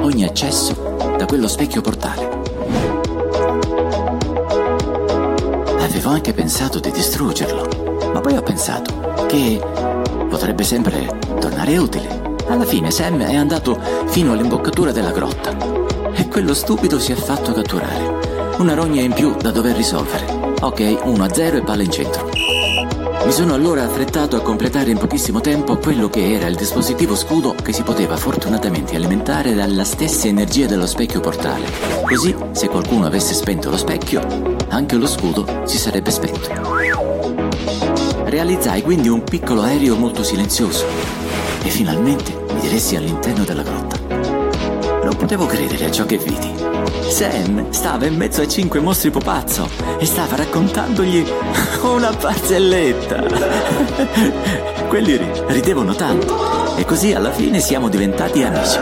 ogni 0.00 0.22
accesso 0.22 0.94
da 1.18 1.26
quello 1.26 1.48
specchio 1.48 1.80
portale. 1.80 2.41
Avevo 5.92 6.08
anche 6.08 6.32
pensato 6.32 6.80
di 6.80 6.90
distruggerlo, 6.90 8.10
ma 8.14 8.20
poi 8.20 8.34
ho 8.34 8.42
pensato 8.42 9.26
che 9.26 9.60
potrebbe 10.26 10.64
sempre 10.64 11.18
tornare 11.38 11.76
utile. 11.76 12.34
Alla 12.48 12.64
fine 12.64 12.90
Sam 12.90 13.20
è 13.20 13.34
andato 13.34 13.78
fino 14.06 14.32
all'imboccatura 14.32 14.90
della 14.90 15.10
grotta 15.10 15.54
e 16.14 16.28
quello 16.28 16.54
stupido 16.54 16.98
si 16.98 17.12
è 17.12 17.14
fatto 17.14 17.52
catturare. 17.52 18.56
Una 18.56 18.72
rogna 18.72 19.02
in 19.02 19.12
più 19.12 19.36
da 19.36 19.50
dover 19.50 19.76
risolvere. 19.76 20.54
Ok, 20.62 21.00
1 21.04 21.24
a 21.24 21.30
0 21.30 21.58
e 21.58 21.62
palla 21.62 21.82
in 21.82 21.90
centro. 21.90 22.30
Mi 23.26 23.30
sono 23.30 23.52
allora 23.52 23.84
affrettato 23.84 24.36
a 24.36 24.40
completare 24.40 24.90
in 24.90 24.98
pochissimo 24.98 25.42
tempo 25.42 25.76
quello 25.76 26.08
che 26.08 26.32
era 26.32 26.46
il 26.46 26.56
dispositivo 26.56 27.14
scudo 27.14 27.54
che 27.62 27.74
si 27.74 27.82
poteva 27.82 28.16
fortunatamente 28.16 28.96
alimentare 28.96 29.52
dalla 29.52 29.84
stessa 29.84 30.26
energia 30.26 30.66
dello 30.66 30.86
specchio 30.86 31.20
portale. 31.20 31.66
Così, 32.06 32.34
se 32.52 32.68
qualcuno 32.68 33.04
avesse 33.04 33.34
spento 33.34 33.68
lo 33.68 33.76
specchio, 33.76 34.51
anche 34.72 34.96
lo 34.96 35.06
scudo 35.06 35.62
si 35.64 35.78
sarebbe 35.78 36.10
spento. 36.10 36.48
Realizzai 38.24 38.80
quindi 38.82 39.08
un 39.08 39.22
piccolo 39.22 39.60
aereo 39.62 39.96
molto 39.96 40.22
silenzioso 40.22 40.86
e 41.62 41.68
finalmente 41.68 42.34
mi 42.54 42.60
diressi 42.60 42.96
all'interno 42.96 43.44
della 43.44 43.62
grotta. 43.62 43.98
Non 45.04 45.14
potevo 45.16 45.44
credere 45.46 45.84
a 45.86 45.90
ciò 45.90 46.06
che 46.06 46.16
vidi. 46.16 46.50
Sam 47.08 47.70
stava 47.70 48.06
in 48.06 48.16
mezzo 48.16 48.40
a 48.40 48.48
cinque 48.48 48.80
mostri 48.80 49.10
pupazzo 49.10 49.68
e 49.98 50.06
stava 50.06 50.36
raccontandogli 50.36 51.22
una 51.84 52.10
barzelletta. 52.10 53.24
Quelli 54.88 55.16
ri- 55.16 55.42
ridevano 55.48 55.94
tanto 55.94 56.76
e 56.76 56.84
così 56.86 57.12
alla 57.12 57.30
fine 57.30 57.60
siamo 57.60 57.90
diventati 57.90 58.42
amici. 58.42 58.78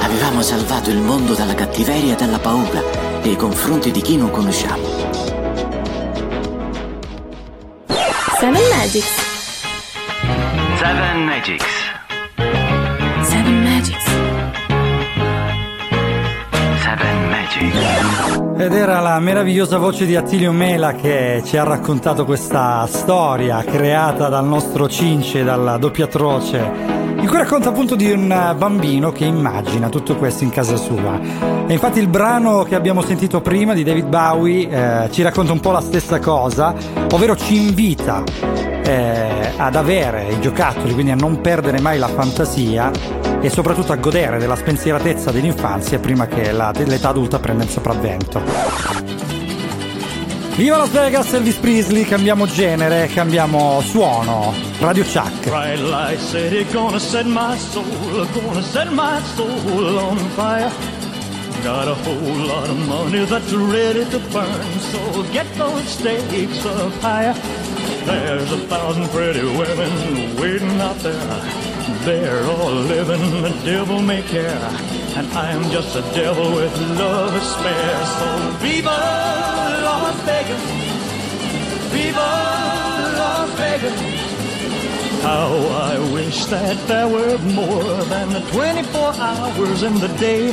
Avevamo 0.00 0.40
salvato 0.40 0.88
il 0.88 1.00
mondo 1.00 1.34
dalla 1.34 1.54
cattiveria 1.54 2.14
e 2.14 2.16
dalla 2.16 2.38
paura 2.38 3.13
nei 3.24 3.36
confronti 3.36 3.90
di 3.90 4.02
chi 4.02 4.18
non 4.18 4.30
conosciamo. 4.30 4.86
Seven 8.38 8.62
Magics. 8.70 9.22
Seven 10.76 11.24
Magics. 11.24 11.66
Seven 13.22 13.62
Magics. 13.62 14.04
Seven 16.82 17.28
Magics. 17.30 18.42
Ed 18.58 18.72
era 18.74 19.00
la 19.00 19.18
meravigliosa 19.20 19.78
voce 19.78 20.04
di 20.04 20.16
Attilio 20.16 20.52
Mela 20.52 20.92
che 20.92 21.42
ci 21.46 21.56
ha 21.56 21.64
raccontato 21.64 22.26
questa 22.26 22.86
storia 22.86 23.64
creata 23.64 24.28
dal 24.28 24.44
nostro 24.44 24.86
Cince, 24.86 25.42
dalla 25.42 25.78
doppia 25.78 26.04
atroce, 26.04 26.93
in 27.24 27.30
cui 27.30 27.38
racconta 27.38 27.70
appunto 27.70 27.96
di 27.96 28.12
un 28.12 28.54
bambino 28.58 29.10
che 29.10 29.24
immagina 29.24 29.88
tutto 29.88 30.14
questo 30.14 30.44
in 30.44 30.50
casa 30.50 30.76
sua. 30.76 31.18
E 31.66 31.72
infatti 31.72 31.98
il 31.98 32.06
brano 32.08 32.64
che 32.64 32.74
abbiamo 32.74 33.00
sentito 33.00 33.40
prima 33.40 33.72
di 33.72 33.82
David 33.82 34.08
Bowie 34.08 34.68
eh, 34.68 35.10
ci 35.10 35.22
racconta 35.22 35.52
un 35.52 35.60
po' 35.60 35.70
la 35.70 35.80
stessa 35.80 36.18
cosa, 36.18 36.74
ovvero 37.10 37.34
ci 37.34 37.56
invita 37.56 38.22
eh, 38.82 39.52
ad 39.56 39.74
avere 39.74 40.32
i 40.32 40.40
giocattoli, 40.40 40.92
quindi 40.92 41.12
a 41.12 41.16
non 41.16 41.40
perdere 41.40 41.80
mai 41.80 41.98
la 41.98 42.08
fantasia 42.08 42.90
e 43.40 43.48
soprattutto 43.48 43.92
a 43.92 43.96
godere 43.96 44.36
della 44.36 44.56
spensieratezza 44.56 45.30
dell'infanzia 45.30 45.98
prima 46.00 46.26
che 46.26 46.52
la- 46.52 46.72
l'età 46.76 47.08
adulta 47.08 47.38
prenda 47.38 47.64
il 47.64 47.70
sopravvento. 47.70 49.23
Viva 50.56 50.76
Las 50.76 50.92
Vegas, 50.92 51.32
Elvis 51.32 51.56
Presley, 51.56 52.04
cambiamo 52.04 52.46
genere, 52.46 53.08
cambiamo 53.08 53.80
suono. 53.80 54.54
Radio 54.78 55.04
Chuck. 55.04 55.48
Bright 55.48 55.80
light 55.80 56.20
city, 56.20 56.64
gonna 56.72 57.00
set 57.00 57.26
my 57.26 57.56
soul, 57.58 57.84
gonna 58.32 58.62
set 58.62 58.88
my 58.92 59.20
soul 59.34 59.98
on 59.98 60.16
fire. 60.36 60.70
Got 61.64 61.88
a 61.88 61.94
whole 61.94 62.46
lot 62.46 62.68
of 62.68 62.76
money 62.86 63.24
that's 63.24 63.52
ready 63.52 64.04
to 64.10 64.20
burn, 64.30 64.80
so 64.92 65.24
get 65.32 65.46
those 65.56 65.88
stakes 65.88 66.64
up 66.64 66.92
higher. 67.02 67.34
There's 68.04 68.52
a 68.52 68.58
thousand 68.68 69.08
pretty 69.08 69.42
women 69.42 70.36
waiting 70.36 70.80
out 70.80 70.98
there. 71.00 71.42
They're 72.04 72.44
all 72.44 72.70
living 72.70 73.42
the 73.42 73.50
devil 73.64 74.00
may 74.00 74.22
care, 74.22 74.70
and 75.16 75.26
I'm 75.32 75.70
just 75.70 75.94
a 75.96 76.02
devil 76.12 76.54
with 76.54 76.74
love 76.98 77.32
to 77.32 77.40
spare. 77.40 78.04
So 78.18 78.50
viva 78.62 78.98
Las 79.86 80.16
Vegas, 80.28 80.64
viva 81.92 82.30
Las 83.20 83.50
Vegas. 83.60 83.98
How 85.22 85.52
I 85.92 86.12
wish 86.12 86.44
that 86.46 86.76
there 86.88 87.08
were 87.08 87.38
more 87.38 88.04
than 88.12 88.28
the 88.30 88.40
24 88.50 89.14
hours 89.14 89.82
in 89.82 89.94
the 90.00 90.08
day. 90.18 90.52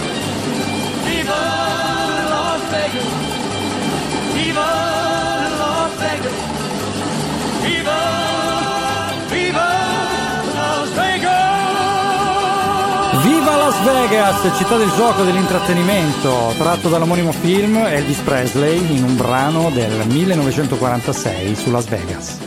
Vegas, 14.01 14.57
città 14.57 14.77
del 14.77 14.89
gioco 14.95 15.21
e 15.21 15.25
dell'intrattenimento, 15.25 16.55
tratto 16.57 16.89
dall'omonimo 16.89 17.31
film 17.31 17.75
Elvis 17.77 18.17
Presley 18.21 18.97
in 18.97 19.03
un 19.03 19.15
brano 19.15 19.69
del 19.69 20.07
1946 20.07 21.55
su 21.55 21.69
Las 21.69 21.85
Vegas. 21.85 22.39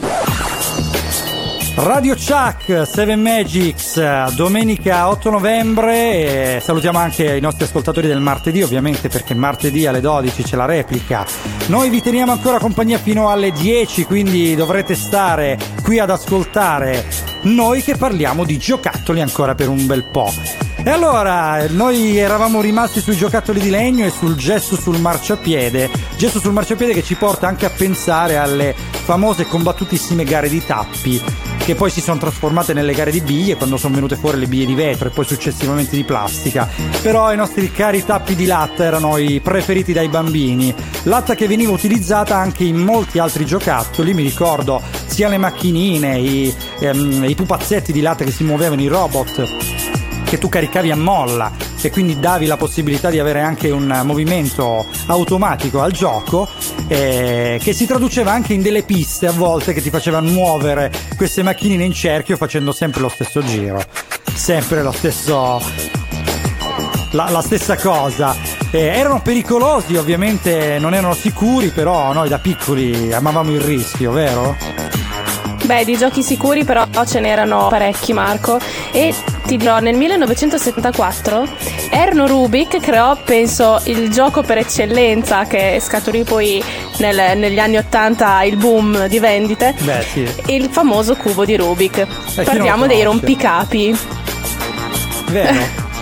Radio 1.77 2.17
Chuck, 2.17 2.85
Seven 2.85 3.21
Magics, 3.21 4.33
domenica 4.35 5.09
8 5.09 5.31
novembre. 5.31 6.61
salutiamo 6.61 6.99
anche 6.99 7.37
i 7.37 7.41
nostri 7.41 7.65
ascoltatori 7.65 8.09
del 8.09 8.21
martedì, 8.21 8.61
ovviamente, 8.61 9.09
perché 9.09 9.35
martedì 9.35 9.87
alle 9.87 10.01
12 10.01 10.43
c'è 10.43 10.57
la 10.57 10.67
replica. 10.67 11.25
Noi 11.67 11.89
vi 11.89 12.03
teniamo 12.03 12.33
ancora 12.33 12.59
compagnia 12.59 12.99
fino 12.99 13.31
alle 13.31 13.53
10, 13.53 14.05
quindi 14.07 14.57
dovrete 14.57 14.97
stare 14.97 15.57
qui 15.85 16.01
ad 16.01 16.11
ascoltare 16.11 17.07
noi 17.43 17.81
che 17.83 17.95
parliamo 17.95 18.45
di 18.45 18.59
giocattoli 18.59 19.21
ancora 19.21 19.55
per 19.55 19.69
un 19.69 19.87
bel 19.87 20.03
po'. 20.03 20.64
E 20.87 20.91
allora, 20.91 21.67
noi 21.71 22.19
eravamo 22.19 22.61
rimasti 22.61 23.01
sui 23.01 23.17
giocattoli 23.17 23.59
di 23.59 23.71
legno 23.71 24.05
e 24.05 24.11
sul 24.11 24.37
gesto 24.37 24.77
sul 24.77 25.01
marciapiede, 25.01 25.89
gesto 26.19 26.41
sul 26.41 26.53
marciapiede 26.53 26.93
che 26.93 27.03
ci 27.03 27.15
porta 27.15 27.49
anche 27.49 27.65
a 27.65 27.71
pensare 27.71 28.37
alle 28.37 28.75
famose 28.91 29.47
combattutissime 29.47 30.25
gare 30.25 30.51
di 30.51 30.63
tappi, 30.63 31.23
che 31.57 31.75
poi 31.75 31.89
si 31.89 32.03
sono 32.03 32.19
trasformate 32.19 32.75
nelle 32.75 32.93
gare 32.93 33.11
di 33.11 33.23
biglie 33.23 33.57
quando 33.57 33.79
sono 33.79 33.95
venute 33.95 34.17
fuori 34.17 34.39
le 34.39 34.47
biglie 34.47 34.67
di 34.67 34.75
vetro 34.75 35.09
e 35.09 35.11
poi 35.11 35.25
successivamente 35.25 35.97
di 35.97 36.05
plastica. 36.05 36.69
Però 37.01 37.33
i 37.33 37.37
nostri 37.37 37.73
cari 37.73 38.05
tappi 38.05 38.35
di 38.35 38.45
latta 38.45 38.85
erano 38.85 39.17
i 39.17 39.41
preferiti 39.41 39.95
dai 39.95 40.09
bambini, 40.09 40.75
latta 41.05 41.35
che 41.35 41.47
veniva 41.47 41.73
utilizzata 41.73 42.37
anche 42.37 42.63
in 42.63 42.77
molti 42.77 43.19
altri 43.19 43.47
giocattoli, 43.47 44.13
mi 44.13 44.23
ricordo 44.23 44.83
sia 45.07 45.29
le 45.29 45.39
macchinine, 45.39 46.19
i, 46.19 46.55
ehm, 46.81 47.25
i 47.27 47.35
pupazzetti 47.35 47.91
di 47.91 48.03
latta 48.03 48.23
che 48.23 48.33
si 48.33 48.45
muovevano, 48.45 48.83
i 48.83 48.89
robot 48.89 49.84
che 50.35 50.41
tu 50.41 50.49
caricavi 50.49 50.91
a 50.91 50.97
molla 50.97 51.53
e 51.81 51.91
quindi 51.91 52.19
davi 52.19 52.47
la 52.47 52.57
possibilità 52.57 53.09
di 53.09 53.21
avere 53.21 53.41
anche 53.41 53.71
un 53.71 54.01
movimento 54.05 54.85
automatico 55.07 55.81
al 55.81 55.93
gioco 55.93 56.49
eh, 56.89 57.61
che 57.63 57.73
si 57.73 57.87
traduceva 57.87 58.33
anche 58.33 58.53
in 58.53 58.61
delle 58.61 58.83
piste 58.83 59.29
a 59.29 59.33
volte 59.33 59.73
che 59.73 59.81
ti 59.81 59.91
facevano 59.91 60.29
muovere 60.31 60.91
queste 61.17 61.45
macchinine 61.45 61.85
in 61.85 61.93
cerchio 61.93 62.37
facendo 62.37 62.73
sempre 62.73 63.01
lo 63.01 63.09
stesso 63.09 63.45
giro 63.45 63.81
sempre 64.33 64.83
lo 64.83 64.91
stesso 64.91 65.63
la, 67.13 67.31
la 67.31 67.43
stessa 67.43 67.77
cosa 67.77 68.35
Eh, 68.73 68.87
erano 68.87 69.23
pericolosi 69.23 69.95
ovviamente 69.95 70.79
non 70.81 70.95
erano 70.95 71.15
sicuri 71.15 71.69
però 71.69 72.13
noi 72.13 72.29
da 72.29 72.41
piccoli 72.41 73.13
amavamo 73.13 73.53
il 73.53 73.61
rischio 73.61 74.11
vero? 74.11 74.57
Beh, 75.65 75.85
di 75.85 75.97
giochi 75.97 76.23
sicuri 76.23 76.63
però 76.63 76.87
ce 77.07 77.21
n'erano 77.21 77.69
parecchi, 77.69 78.13
Marco. 78.13 78.59
E 78.93 79.15
ti 79.47 79.57
dirò, 79.57 79.79
nel 79.79 79.95
1974 79.97 81.47
Erno 81.91 82.27
Rubik 82.27 82.81
creò, 82.81 83.17
penso, 83.17 83.81
il 83.85 84.11
gioco 84.11 84.43
per 84.43 84.59
eccellenza 84.59 85.45
che 85.45 85.79
scaturì 85.81 86.25
poi 86.25 86.63
nel- 86.99 87.37
negli 87.39 87.59
anni 87.59 87.77
80 87.77 88.43
il 88.45 88.57
boom 88.57 89.07
di 89.07 89.19
vendite. 89.19 89.75
Beh 89.81 90.03
sì 90.13 90.29
Il 90.47 90.69
famoso 90.71 91.15
cubo 91.17 91.45
di 91.45 91.57
Rubik. 91.57 91.99
non 91.99 92.45
Parliamo 92.45 92.87
dei 92.87 93.03
rompicapi. 93.03 93.97
vero 95.27 95.83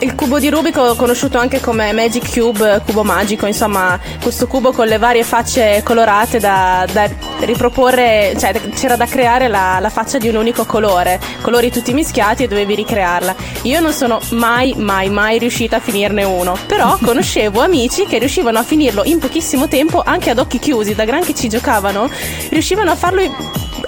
Il 0.00 0.16
cubo 0.16 0.40
di 0.40 0.50
Rubik 0.50 0.96
conosciuto 0.96 1.38
anche 1.38 1.60
come 1.60 1.92
Magic 1.92 2.32
Cube, 2.32 2.82
cubo 2.84 3.04
magico, 3.04 3.46
insomma, 3.46 3.96
questo 4.20 4.48
cubo 4.48 4.72
con 4.72 4.88
le 4.88 4.98
varie 4.98 5.22
facce 5.22 5.80
colorate 5.84 6.40
da, 6.40 6.84
da 6.90 7.08
riproporre, 7.46 8.34
cioè 8.38 8.52
c'era 8.74 8.96
da 8.96 9.06
creare 9.06 9.48
la, 9.48 9.78
la 9.80 9.90
faccia 9.90 10.18
di 10.18 10.28
un 10.28 10.36
unico 10.36 10.64
colore, 10.64 11.20
colori 11.40 11.70
tutti 11.70 11.92
mischiati 11.92 12.44
e 12.44 12.48
dovevi 12.48 12.74
ricrearla. 12.74 13.34
Io 13.62 13.80
non 13.80 13.92
sono 13.92 14.20
mai, 14.30 14.74
mai, 14.76 15.10
mai 15.10 15.38
riuscita 15.38 15.76
a 15.76 15.80
finirne 15.80 16.24
uno, 16.24 16.56
però 16.66 16.96
conoscevo 17.02 17.60
amici 17.60 18.06
che 18.06 18.18
riuscivano 18.18 18.58
a 18.58 18.62
finirlo 18.62 19.02
in 19.04 19.18
pochissimo 19.18 19.68
tempo 19.68 20.02
anche 20.04 20.30
ad 20.30 20.38
occhi 20.38 20.58
chiusi, 20.58 20.94
da 20.94 21.04
gran 21.04 21.24
che 21.24 21.34
ci 21.34 21.48
giocavano, 21.48 22.08
riuscivano 22.50 22.90
a 22.90 22.96
farlo 22.96 23.22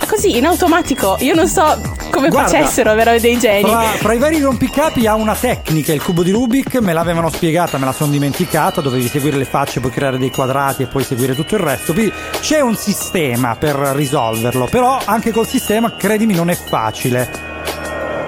così 0.07 0.37
in 0.37 0.47
automatico. 0.47 1.17
Io 1.21 1.35
non 1.35 1.49
so 1.49 1.81
come 2.11 2.29
Guarda, 2.29 2.51
facessero, 2.51 2.95
vero 2.95 3.19
dei 3.19 3.39
geni. 3.39 3.69
Fra, 3.69 3.81
fra 3.81 4.13
i 4.13 4.19
vari 4.19 4.41
rompicapi 4.41 5.07
ha 5.07 5.15
una 5.15 5.35
tecnica, 5.35 5.93
il 5.93 6.03
cubo 6.03 6.23
di 6.23 6.31
Rubik, 6.31 6.77
me 6.77 6.93
l'avevano 6.93 7.29
spiegata, 7.29 7.77
me 7.79 7.87
la 7.87 7.93
sono 7.93 8.13
dimenticata, 8.13 8.81
dovevi 8.81 9.09
seguire 9.09 9.37
le 9.37 9.45
facce, 9.45 9.81
poi 9.81 9.91
creare 9.91 10.19
dei 10.19 10.31
quadrati 10.31 10.83
e 10.83 10.87
poi 10.87 11.03
seguire 11.03 11.35
tutto 11.35 11.57
il 11.57 11.61
resto. 11.61 11.93
Quindi 11.93 12.13
c'è 12.41 12.61
un 12.61 12.77
sistema 12.77 13.44
per 13.59 13.75
risolverlo, 13.75 14.67
però 14.67 14.99
anche 15.05 15.31
col 15.31 15.47
sistema, 15.47 15.95
credimi, 15.95 16.35
non 16.35 16.49
è 16.49 16.55
facile. 16.55 17.53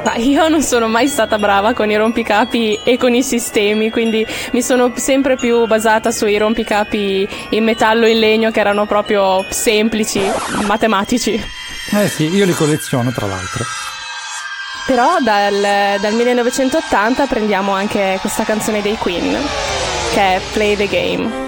Ma 0.05 0.15
io 0.15 0.47
non 0.47 0.63
sono 0.63 0.87
mai 0.87 1.09
stata 1.09 1.37
brava 1.37 1.73
con 1.73 1.91
i 1.91 1.97
rompicapi 1.97 2.79
e 2.85 2.97
con 2.97 3.13
i 3.13 3.25
sistemi, 3.25 3.91
quindi 3.91 4.25
mi 4.53 4.63
sono 4.63 4.93
sempre 4.95 5.35
più 5.35 5.67
basata 5.67 6.13
sui 6.13 6.39
rompicapi 6.39 7.29
in 7.51 7.65
metallo 7.65 8.07
e 8.07 8.13
in 8.13 8.21
legno 8.21 8.51
che 8.53 8.61
erano 8.61 8.87
proprio 8.87 9.45
semplici, 9.49 10.21
matematici. 10.67 11.33
Eh 11.91 12.09
sì, 12.09 12.29
io 12.33 12.45
li 12.45 12.55
colleziono 12.55 13.11
tra 13.11 13.27
l'altro. 13.27 13.65
Però 14.87 15.17
dal, 15.21 15.99
dal 16.01 16.15
1980 16.15 17.27
prendiamo 17.27 17.73
anche 17.73 18.19
questa 18.21 18.45
canzone 18.45 18.83
dei 18.83 18.97
Queen, 18.97 19.37
che 20.13 20.37
è 20.37 20.41
Play 20.53 20.77
the 20.77 20.87
Game. 20.87 21.46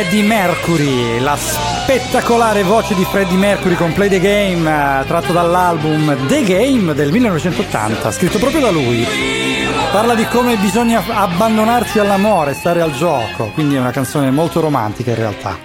Freddie 0.00 0.22
Mercury, 0.22 1.20
la 1.20 1.36
spettacolare 1.36 2.62
voce 2.62 2.94
di 2.94 3.04
Freddie 3.04 3.36
Mercury 3.36 3.74
con 3.74 3.92
Play 3.92 4.08
the 4.08 4.18
Game, 4.18 4.62
eh, 4.66 5.04
tratto 5.04 5.34
dall'album 5.34 6.26
The 6.26 6.42
Game 6.42 6.94
del 6.94 7.12
1980, 7.12 8.10
scritto 8.10 8.38
proprio 8.38 8.62
da 8.62 8.70
lui. 8.70 9.06
Parla 9.92 10.14
di 10.14 10.24
come 10.24 10.56
bisogna 10.56 11.04
abbandonarsi 11.06 11.98
all'amore, 11.98 12.54
stare 12.54 12.80
al 12.80 12.92
gioco, 12.92 13.50
quindi 13.52 13.74
è 13.74 13.78
una 13.78 13.90
canzone 13.90 14.30
molto 14.30 14.60
romantica 14.60 15.10
in 15.10 15.16
realtà. 15.16 15.58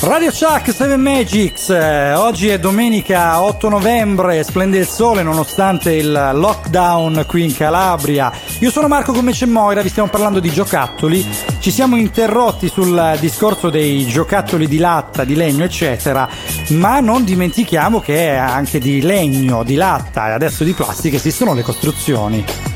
Radio 0.00 0.32
Chuck 0.32 0.72
7 0.72 0.96
Magics, 0.96 1.70
eh, 1.70 2.14
oggi 2.14 2.48
è 2.48 2.58
domenica 2.58 3.40
8 3.40 3.68
novembre, 3.68 4.42
splende 4.42 4.78
il 4.78 4.88
sole 4.88 5.22
nonostante 5.22 5.92
il 5.92 6.10
lockdown 6.10 7.24
qui 7.28 7.44
in 7.44 7.54
Calabria. 7.54 8.32
Io 8.58 8.70
sono 8.72 8.88
Marco 8.88 9.12
Gomece 9.12 9.46
Moira, 9.46 9.80
vi 9.80 9.90
stiamo 9.90 10.08
parlando 10.08 10.40
di 10.40 10.50
giocattoli, 10.50 11.24
ci 11.62 11.70
siamo 11.70 11.94
interrotti 11.94 12.66
sul 12.66 13.16
discorso 13.20 13.70
dei 13.70 14.04
giocattoli 14.04 14.66
di 14.66 14.78
latta, 14.78 15.22
di 15.22 15.36
legno 15.36 15.62
eccetera, 15.62 16.28
ma 16.70 16.98
non 16.98 17.22
dimentichiamo 17.22 18.00
che 18.00 18.30
anche 18.30 18.80
di 18.80 19.00
legno, 19.00 19.62
di 19.62 19.76
latta 19.76 20.30
e 20.30 20.32
adesso 20.32 20.64
di 20.64 20.72
plastica 20.72 21.14
esistono 21.14 21.54
le 21.54 21.62
costruzioni. 21.62 22.71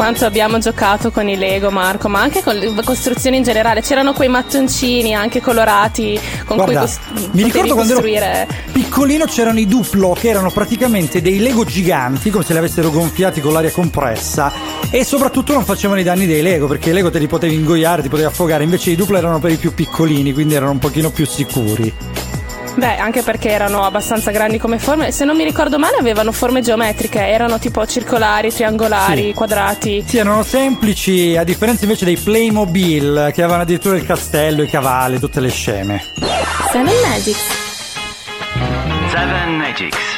Quanto 0.00 0.24
abbiamo 0.24 0.58
giocato 0.58 1.10
con 1.10 1.28
i 1.28 1.36
Lego, 1.36 1.70
Marco, 1.70 2.08
ma 2.08 2.22
anche 2.22 2.42
con 2.42 2.56
le 2.56 2.72
costruzioni 2.82 3.36
in 3.36 3.42
generale. 3.42 3.82
C'erano 3.82 4.14
quei 4.14 4.30
mattoncini 4.30 5.14
anche 5.14 5.42
colorati 5.42 6.18
con 6.46 6.56
Guarda, 6.56 6.80
cui 6.80 6.88
cos- 6.88 7.30
mi 7.32 7.42
ricordo 7.42 7.74
quando 7.74 7.92
costruire. 7.92 8.24
ero 8.24 8.46
piccolino 8.72 9.26
c'erano 9.26 9.58
i 9.58 9.66
duplo 9.66 10.16
che 10.18 10.30
erano 10.30 10.50
praticamente 10.50 11.20
dei 11.20 11.38
Lego 11.38 11.66
giganti, 11.66 12.30
come 12.30 12.44
se 12.44 12.54
li 12.54 12.58
avessero 12.60 12.90
gonfiati 12.90 13.42
con 13.42 13.52
l'aria 13.52 13.70
compressa 13.72 14.50
e 14.90 15.04
soprattutto 15.04 15.52
non 15.52 15.66
facevano 15.66 16.00
i 16.00 16.02
danni 16.02 16.24
dei 16.24 16.40
Lego 16.40 16.66
perché 16.66 16.88
i 16.88 16.92
Lego 16.94 17.10
te 17.10 17.18
li 17.18 17.26
potevi 17.26 17.52
ingoiare, 17.52 18.00
ti 18.00 18.08
potevi 18.08 18.26
affogare, 18.26 18.64
invece 18.64 18.92
i 18.92 18.96
duplo 18.96 19.18
erano 19.18 19.38
per 19.38 19.50
i 19.50 19.56
più 19.56 19.74
piccolini, 19.74 20.32
quindi 20.32 20.54
erano 20.54 20.70
un 20.70 20.78
pochino 20.78 21.10
più 21.10 21.26
sicuri. 21.26 21.92
Beh, 22.74 22.96
anche 22.96 23.22
perché 23.22 23.50
erano 23.50 23.82
abbastanza 23.84 24.30
grandi 24.30 24.58
come 24.58 24.78
forme. 24.78 25.10
Se 25.12 25.24
non 25.24 25.36
mi 25.36 25.44
ricordo 25.44 25.78
male, 25.78 25.96
avevano 25.98 26.32
forme 26.32 26.62
geometriche, 26.62 27.18
erano 27.20 27.58
tipo 27.58 27.84
circolari, 27.86 28.50
triangolari, 28.52 29.26
Sì. 29.26 29.32
quadrati. 29.34 30.04
Sì, 30.06 30.16
erano 30.18 30.42
semplici, 30.42 31.36
a 31.36 31.44
differenza 31.44 31.84
invece 31.84 32.04
dei 32.06 32.16
Playmobil 32.16 33.30
che 33.34 33.42
avevano 33.42 33.62
addirittura 33.62 33.96
il 33.96 34.06
castello, 34.06 34.62
i 34.62 34.68
cavalli, 34.68 35.18
tutte 35.18 35.40
le 35.40 35.50
sceme. 35.50 36.02
Seven 36.70 36.94
Magics. 37.06 37.40
Seven 39.12 39.56
Magics. 39.56 40.09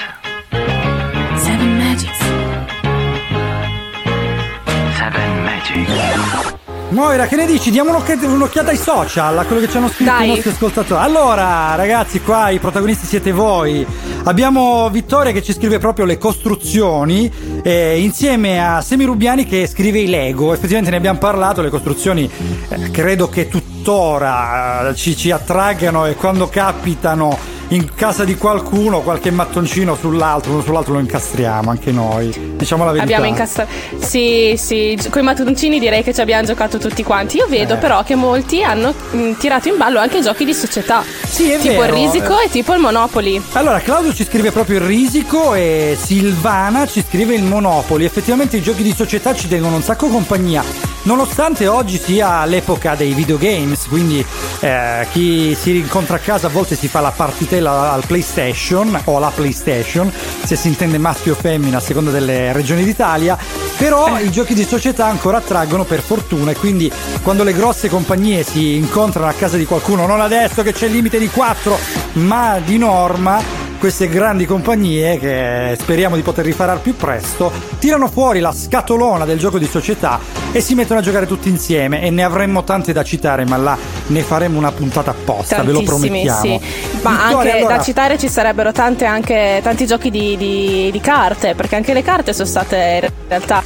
Moira, 6.93 7.27
che 7.27 7.37
ne 7.37 7.47
dici? 7.47 7.71
Diamo 7.71 7.89
un'occhiata, 7.91 8.27
un'occhiata 8.27 8.71
ai 8.71 8.77
social, 8.77 9.39
a 9.39 9.45
quello 9.45 9.63
che 9.63 9.69
ci 9.69 9.79
hanno 9.79 9.89
scritto 9.89 10.11
Dai. 10.11 10.27
i 10.27 10.29
nostri 10.29 10.51
ascoltatori. 10.51 11.03
Allora, 11.03 11.75
ragazzi, 11.75 12.21
qua 12.21 12.51
i 12.51 12.59
protagonisti 12.59 13.07
siete 13.07 13.33
voi. 13.33 13.85
Abbiamo 14.25 14.91
Vittoria 14.91 15.33
che 15.33 15.43
ci 15.43 15.55
scrive 15.55 15.79
proprio 15.79 16.05
le 16.05 16.19
costruzioni, 16.19 17.33
eh, 17.63 17.99
insieme 17.99 18.65
a 18.65 18.83
Semirubiani 18.83 19.47
che 19.47 19.67
scrive 19.67 20.01
i 20.01 20.07
Lego. 20.07 20.53
Effettivamente 20.53 20.91
ne 20.91 20.99
abbiamo 20.99 21.19
parlato, 21.19 21.63
le 21.63 21.71
costruzioni 21.71 22.31
eh, 22.69 22.91
credo 22.91 23.29
che 23.31 23.49
tuttora 23.49 24.91
eh, 24.91 24.95
ci, 24.95 25.17
ci 25.17 25.31
attraggano 25.31 26.05
e 26.05 26.15
quando 26.15 26.49
capitano 26.49 27.52
in 27.75 27.95
casa 27.95 28.25
di 28.25 28.37
qualcuno 28.37 29.01
qualche 29.01 29.31
mattoncino 29.31 29.97
sull'altro, 29.97 30.53
uno 30.53 30.63
sull'altro 30.63 30.93
lo 30.95 30.99
incastriamo 31.01 31.71
anche 31.71 31.91
noi. 31.91 32.55
Diciamo 32.57 32.85
la 32.85 32.93
verità. 32.93 33.11
Abbiamo 33.15 33.27
incastrato. 33.31 33.71
Sì, 33.99 34.55
sì, 34.59 34.99
con 35.09 35.23
i 35.23 35.25
mattoncini 35.25 35.79
direi 35.79 36.03
che 36.03 36.13
ci 36.13 36.21
abbiamo 36.21 36.45
giocato 36.45 36.79
tutti 36.79 37.03
quanti. 37.03 37.39
Io 37.39 37.47
vedo 37.49 37.75
Eh. 37.75 37.79
però 37.79 38.03
che 38.03 38.15
molti 38.15 38.63
hanno 38.63 38.93
mh, 39.11 39.33
tirato 39.39 39.69
in 39.69 39.79
ballo 39.79 39.99
anche 40.01 40.21
giochi 40.21 40.45
di 40.45 40.53
società. 40.53 41.03
Sì, 41.25 41.51
è 41.51 41.59
tipo 41.59 41.81
vero. 41.81 41.97
il 41.97 42.03
risico 42.03 42.39
e 42.41 42.51
tipo 42.51 42.75
il 42.75 42.81
Monopoli. 42.81 43.43
Allora, 43.53 43.81
Claudio 43.81 44.13
ci 44.13 44.25
scrive 44.25 44.51
proprio 44.53 44.79
il 44.79 44.85
risico 44.85 45.55
e 45.55 45.97
Silvana 46.01 46.87
ci 46.87 47.03
scrive 47.07 47.35
il 47.35 47.43
Monopoli. 47.43 48.05
Effettivamente 48.05 48.59
i 48.59 48.63
giochi 48.63 48.83
di 48.83 48.93
società 48.95 49.35
ci 49.35 49.49
tengono 49.49 49.77
un 49.77 49.83
sacco 49.83 50.09
compagnia. 50.09 50.92
Nonostante 51.05 51.67
oggi 51.67 51.99
sia 51.99 52.45
l'epoca 52.45 52.95
dei 52.95 53.13
videogames, 53.13 53.87
quindi 53.89 54.25
eh, 54.61 55.05
chi 55.11 55.53
si 55.59 55.73
rincontra 55.73 56.15
a 56.15 56.19
casa 56.21 56.47
a 56.47 56.51
volte 56.51 56.77
si 56.77 56.87
fa 56.87 57.01
la 57.01 57.11
partitella 57.11 57.91
al 57.91 58.05
PlayStation 58.07 59.01
o 59.05 59.17
alla 59.17 59.33
PlayStation, 59.35 60.13
se 60.45 60.55
si 60.55 60.69
intende 60.69 60.99
maschio 60.99 61.33
o 61.33 61.37
femmina 61.37 61.79
a 61.79 61.81
seconda 61.81 62.13
delle 62.13 62.53
regioni 62.53 62.85
d'Italia, 62.85 63.37
però 63.77 64.21
i 64.21 64.31
giochi 64.31 64.55
di 64.55 64.63
società 64.63 65.07
ancora 65.07 65.39
attraggono 65.39 65.83
per 65.83 66.03
fortuna 66.03 66.53
e 66.53 66.55
quindi 66.55 66.91
quando 67.23 67.43
le 67.43 67.53
grosse 67.53 67.89
compagnie 67.89 68.45
si 68.45 68.77
incontrano 68.77 69.27
a 69.27 69.33
casa 69.33 69.57
di 69.57 69.65
qualcuno, 69.65 70.07
non 70.07 70.21
adesso 70.21 70.63
che 70.63 70.73
c'è 70.73 70.87
il 70.87 70.93
limite 70.93 71.19
di 71.19 71.29
4, 71.29 71.79
ma 72.13 72.61
di 72.65 72.79
norma, 72.79 73.43
queste 73.83 74.07
grandi 74.09 74.47
compagnie 74.47 75.19
che 75.19 75.77
speriamo 75.77 76.15
di 76.15 76.23
poter 76.23 76.45
rifare 76.45 76.71
al 76.71 76.79
più 76.79 76.95
presto 76.95 77.51
tirano 77.81 78.07
fuori 78.07 78.39
la 78.39 78.53
scatolona 78.53 79.25
del 79.25 79.41
gioco 79.41 79.59
di 79.59 79.67
società 79.67 80.21
e 80.53 80.61
si 80.61 80.77
mettono 80.77 81.01
a 81.01 81.03
giocare 81.03 81.27
tutti 81.27 81.49
insieme 81.49 82.01
e 82.01 82.11
ne 82.11 82.23
avremmo 82.23 82.63
tante 82.63 82.93
da 82.93 83.03
citare 83.03 83.45
ma 83.45 83.57
là 83.57 83.77
ne 84.07 84.23
faremo 84.23 84.57
una 84.57 84.71
puntata 84.71 85.11
apposta 85.11 85.63
ve 85.65 85.73
lo 85.73 85.83
Tantissimi, 85.83 86.09
promettiamo 86.23 86.61
sì. 86.61 87.01
Ma 87.03 87.11
Vittoria, 87.11 87.37
anche 87.39 87.51
allora- 87.59 87.77
da 87.79 87.83
citare 87.83 88.19
ci 88.19 88.29
sarebbero 88.29 88.71
tante 88.71 89.05
anche, 89.05 89.59
tanti 89.65 89.85
giochi 89.85 90.11
di, 90.11 90.37
di- 90.37 90.91
di 90.93 91.01
carte, 91.01 91.57
perché 91.57 91.75
anche 91.75 91.93
le 91.93 92.03
carte 92.05 92.33
sono 92.33 92.47
state 92.47 93.01
in 93.03 93.11
realtà 93.27 93.65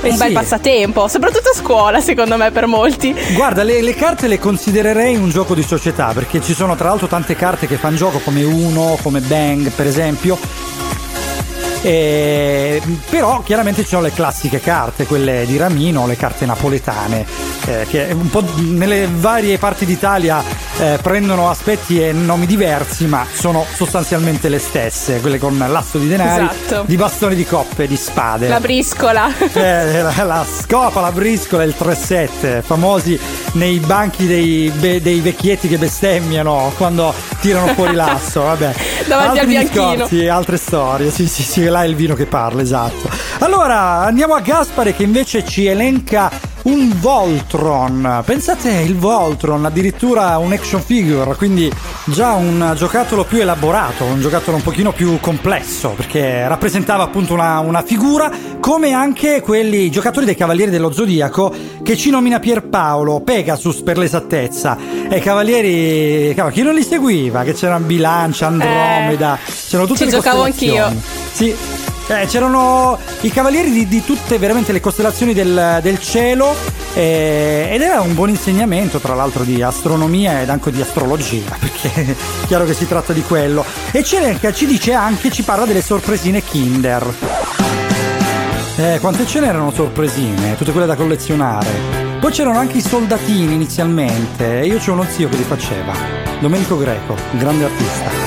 un 0.00 0.12
Eh 0.12 0.16
bel 0.16 0.28
sì. 0.28 0.32
passatempo, 0.32 1.08
soprattutto 1.08 1.50
a 1.50 1.54
scuola 1.54 2.00
secondo 2.00 2.36
me 2.36 2.50
per 2.50 2.66
molti. 2.66 3.14
Guarda, 3.34 3.62
le, 3.62 3.80
le 3.82 3.94
carte 3.94 4.26
le 4.28 4.38
considererei 4.38 5.16
un 5.16 5.30
gioco 5.30 5.54
di 5.54 5.62
società 5.62 6.12
perché 6.12 6.40
ci 6.40 6.54
sono 6.54 6.76
tra 6.76 6.88
l'altro 6.88 7.06
tante 7.06 7.34
carte 7.34 7.66
che 7.66 7.76
fanno 7.76 7.96
gioco 7.96 8.18
come 8.18 8.44
Uno, 8.44 8.98
come 9.02 9.20
Bang 9.20 9.70
per 9.70 9.86
esempio. 9.86 10.38
E- 11.90 12.82
però 13.08 13.42
chiaramente 13.44 13.82
ci 13.82 13.88
sono 13.90 14.02
le 14.02 14.10
classiche 14.12 14.58
carte, 14.60 15.06
quelle 15.06 15.46
di 15.46 15.56
Ramino, 15.56 16.08
le 16.08 16.16
carte 16.16 16.44
napoletane, 16.44 17.24
eh, 17.64 17.86
che 17.88 18.08
un 18.10 18.28
po' 18.28 18.42
nelle 18.56 19.08
varie 19.08 19.56
parti 19.58 19.84
d'Italia 19.86 20.42
eh, 20.78 20.98
prendono 21.00 21.48
aspetti 21.48 22.02
e 22.02 22.10
nomi 22.10 22.46
diversi, 22.46 23.06
ma 23.06 23.24
sono 23.32 23.64
sostanzialmente 23.72 24.48
le 24.48 24.58
stesse, 24.58 25.20
quelle 25.20 25.38
con 25.38 25.56
l'asso 25.56 25.98
di 25.98 26.08
denari, 26.08 26.48
Esatto. 26.50 26.82
di 26.86 26.96
bastoni 26.96 27.36
di 27.36 27.46
coppe, 27.46 27.86
di 27.86 27.96
spade. 27.96 28.48
La 28.48 28.58
briscola. 28.60 29.28
Eh, 29.52 30.02
la, 30.02 30.24
la 30.24 30.44
scopa, 30.44 31.00
la 31.00 31.12
briscola 31.12 31.62
e 31.62 31.66
il 31.66 31.74
3-7, 31.78 32.62
famosi 32.62 33.18
nei 33.52 33.78
banchi 33.78 34.26
dei, 34.26 34.70
be- 34.74 35.00
dei 35.00 35.20
vecchietti 35.20 35.68
che 35.68 35.78
bestemmiano 35.78 36.72
quando 36.76 37.14
tirano 37.40 37.72
fuori 37.74 37.94
l'asso. 37.94 38.42
Vabbè. 38.42 38.74
Davanti 39.06 39.38
al 39.38 39.44
Altri 39.44 39.46
bianchino. 39.46 39.90
discorsi, 39.92 40.26
altre 40.28 40.56
storie. 40.56 41.10
Sì, 41.12 41.28
sì, 41.28 41.42
sì, 41.42 41.64
là 41.76 41.84
è 41.84 41.86
il 41.86 41.94
vino 41.94 42.14
che 42.14 42.26
parla, 42.26 42.62
esatto. 42.62 43.10
Allora, 43.40 44.00
andiamo 44.00 44.34
a 44.34 44.40
Gaspare 44.40 44.94
che 44.94 45.02
invece 45.02 45.44
ci 45.44 45.66
elenca 45.66 46.30
un 46.66 46.98
Voltron. 46.98 48.22
Pensate 48.24 48.70
il 48.70 48.96
Voltron, 48.96 49.64
addirittura 49.64 50.36
un 50.38 50.52
action 50.52 50.80
figure, 50.80 51.34
quindi 51.36 51.70
già 52.04 52.32
un 52.32 52.72
giocattolo 52.76 53.24
più 53.24 53.40
elaborato, 53.40 54.04
un 54.04 54.20
giocattolo 54.20 54.56
un 54.56 54.62
pochino 54.62 54.92
più 54.92 55.20
complesso, 55.20 55.90
perché 55.90 56.48
rappresentava 56.48 57.04
appunto 57.04 57.34
una, 57.34 57.60
una 57.60 57.82
figura, 57.82 58.30
come 58.58 58.92
anche 58.92 59.40
quelli 59.42 59.90
giocatori 59.90 60.26
dei 60.26 60.34
Cavalieri 60.34 60.70
dello 60.70 60.90
Zodiaco 60.90 61.54
che 61.82 61.96
ci 61.96 62.10
nomina 62.10 62.40
Pierpaolo, 62.40 63.20
Pegasus 63.20 63.82
per 63.82 63.98
l'esattezza. 63.98 64.76
E 65.08 65.20
Cavalieri, 65.20 66.34
cavolo, 66.34 66.52
chi 66.52 66.62
non 66.62 66.74
li 66.74 66.82
seguiva? 66.82 67.44
Che 67.44 67.52
c'erano 67.52 67.84
Bilancia, 67.84 68.46
Andromeda, 68.48 69.38
c'erano 69.68 69.86
tutte 69.86 70.04
ci 70.04 70.04
le 70.06 70.10
giocavo 70.10 70.42
costellazioni. 70.42 71.25
Sì. 71.36 71.54
Eh, 72.08 72.26
c'erano 72.28 72.98
i 73.20 73.30
cavalieri 73.30 73.70
di, 73.70 73.86
di 73.86 74.02
tutte 74.02 74.38
veramente 74.38 74.72
le 74.72 74.80
costellazioni 74.80 75.34
del, 75.34 75.80
del 75.82 76.00
cielo 76.00 76.54
eh, 76.94 77.68
ed 77.70 77.82
era 77.82 78.00
un 78.00 78.14
buon 78.14 78.30
insegnamento 78.30 79.00
tra 79.00 79.14
l'altro 79.14 79.44
di 79.44 79.60
astronomia 79.60 80.40
ed 80.40 80.48
anche 80.48 80.70
di 80.70 80.80
astrologia 80.80 81.54
perché 81.60 81.92
è 81.92 82.14
chiaro 82.46 82.64
che 82.64 82.72
si 82.72 82.88
tratta 82.88 83.12
di 83.12 83.20
quello. 83.20 83.66
E 83.90 84.02
Celenca 84.02 84.50
ci 84.50 84.64
dice 84.64 84.94
anche 84.94 85.30
ci 85.30 85.42
parla 85.42 85.66
delle 85.66 85.82
sorpresine 85.82 86.42
Kinder. 86.42 87.14
Eh, 88.76 88.98
quante 89.02 89.26
ce 89.26 89.40
n'erano 89.40 89.70
sorpresine? 89.72 90.56
Tutte 90.56 90.72
quelle 90.72 90.86
da 90.86 90.96
collezionare. 90.96 91.68
Poi 92.18 92.32
c'erano 92.32 92.58
anche 92.58 92.78
i 92.78 92.82
soldatini 92.82 93.52
inizialmente. 93.52 94.62
Io 94.64 94.78
c'ho 94.78 94.92
uno 94.92 95.04
zio 95.06 95.28
che 95.28 95.36
li 95.36 95.44
faceva. 95.44 95.92
Domenico 96.40 96.78
Greco 96.78 97.12
un 97.12 97.38
grande 97.38 97.64
artista 97.64 98.25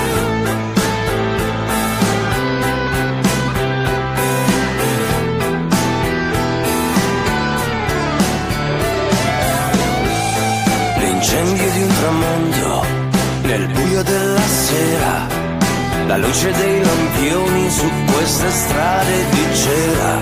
luce 16.30 16.52
dei 16.52 16.84
lampioni 16.84 17.70
su 17.72 17.90
queste 18.14 18.52
strade 18.52 19.30
di 19.32 19.46
cera, 19.56 20.22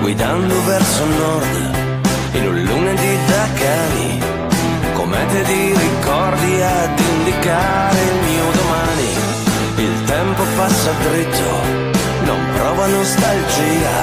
guidando 0.00 0.64
verso 0.64 1.04
nord 1.04 1.78
in 2.32 2.46
un 2.48 2.62
lunedì 2.62 3.16
da 3.28 3.46
cani, 3.54 4.18
comete 4.92 5.44
di 5.44 5.74
ricordi 5.86 6.62
ad 6.62 6.98
indicare 6.98 7.98
il 8.10 8.18
mio 8.28 8.44
domani. 8.60 9.10
Il 9.76 10.04
tempo 10.04 10.42
passa 10.56 10.90
dritto, 11.08 11.50
non 12.24 12.40
prova 12.56 12.86
nostalgia 12.86 13.98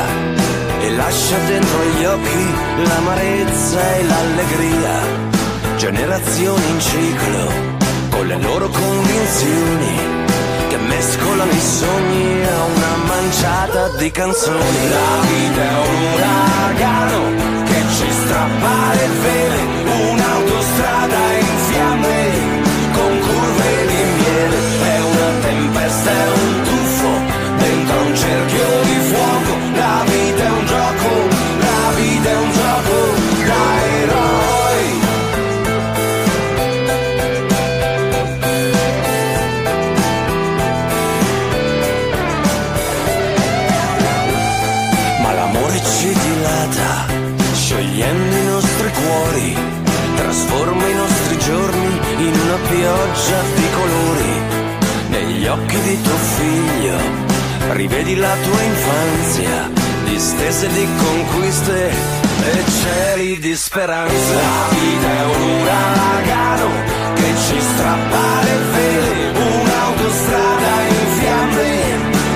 e 0.80 0.92
lascia 0.92 1.38
dentro 1.46 1.80
gli 1.84 2.06
occhi 2.06 2.44
l'amarezza 2.88 3.96
e 3.96 4.04
l'allegria. 4.06 4.96
Generazioni 5.76 6.70
in 6.70 6.80
ciclo 6.80 7.76
con 8.12 8.28
le 8.28 8.42
loro 8.42 8.70
convinzioni 8.70 10.17
mescolano 10.88 11.52
i 11.52 11.60
sogni 11.60 12.46
a 12.46 12.64
una 12.64 12.96
manciata 13.06 13.90
di 13.98 14.10
canzoni. 14.12 14.90
La 14.90 15.12
vita 15.30 15.62
è 15.62 15.76
un 15.88 16.02
uragano 16.14 17.20
che 17.66 17.80
ci 17.96 18.12
strappa 18.12 18.94
le 18.96 19.08
vele, 19.24 19.60
un'autostrada 20.12 21.22
in 21.40 21.58
fiamme 21.70 22.20
con 22.94 23.20
curve 23.20 23.86
di 23.92 24.02
miele. 24.18 24.58
È 24.96 25.00
una 25.00 25.30
tempesta, 25.42 26.10
è 26.12 26.28
un 26.32 26.57
rivedi 57.74 58.16
la 58.16 58.36
tua 58.44 58.62
infanzia, 58.62 59.70
distese 60.06 60.68
di 60.70 60.88
conquiste 60.98 61.90
e 61.90 62.64
cieli 62.82 63.40
di 63.40 63.56
speranza. 63.56 64.34
La 64.34 64.68
vita 64.70 65.08
è 65.08 65.24
un 65.26 65.42
uragano 65.62 66.70
che 67.16 67.34
ci 67.48 67.60
strappa 67.60 68.44
le 68.44 68.58
vele, 68.74 69.40
un'autostrada 69.40 70.74
in 70.88 71.08
fiamme 71.20 71.70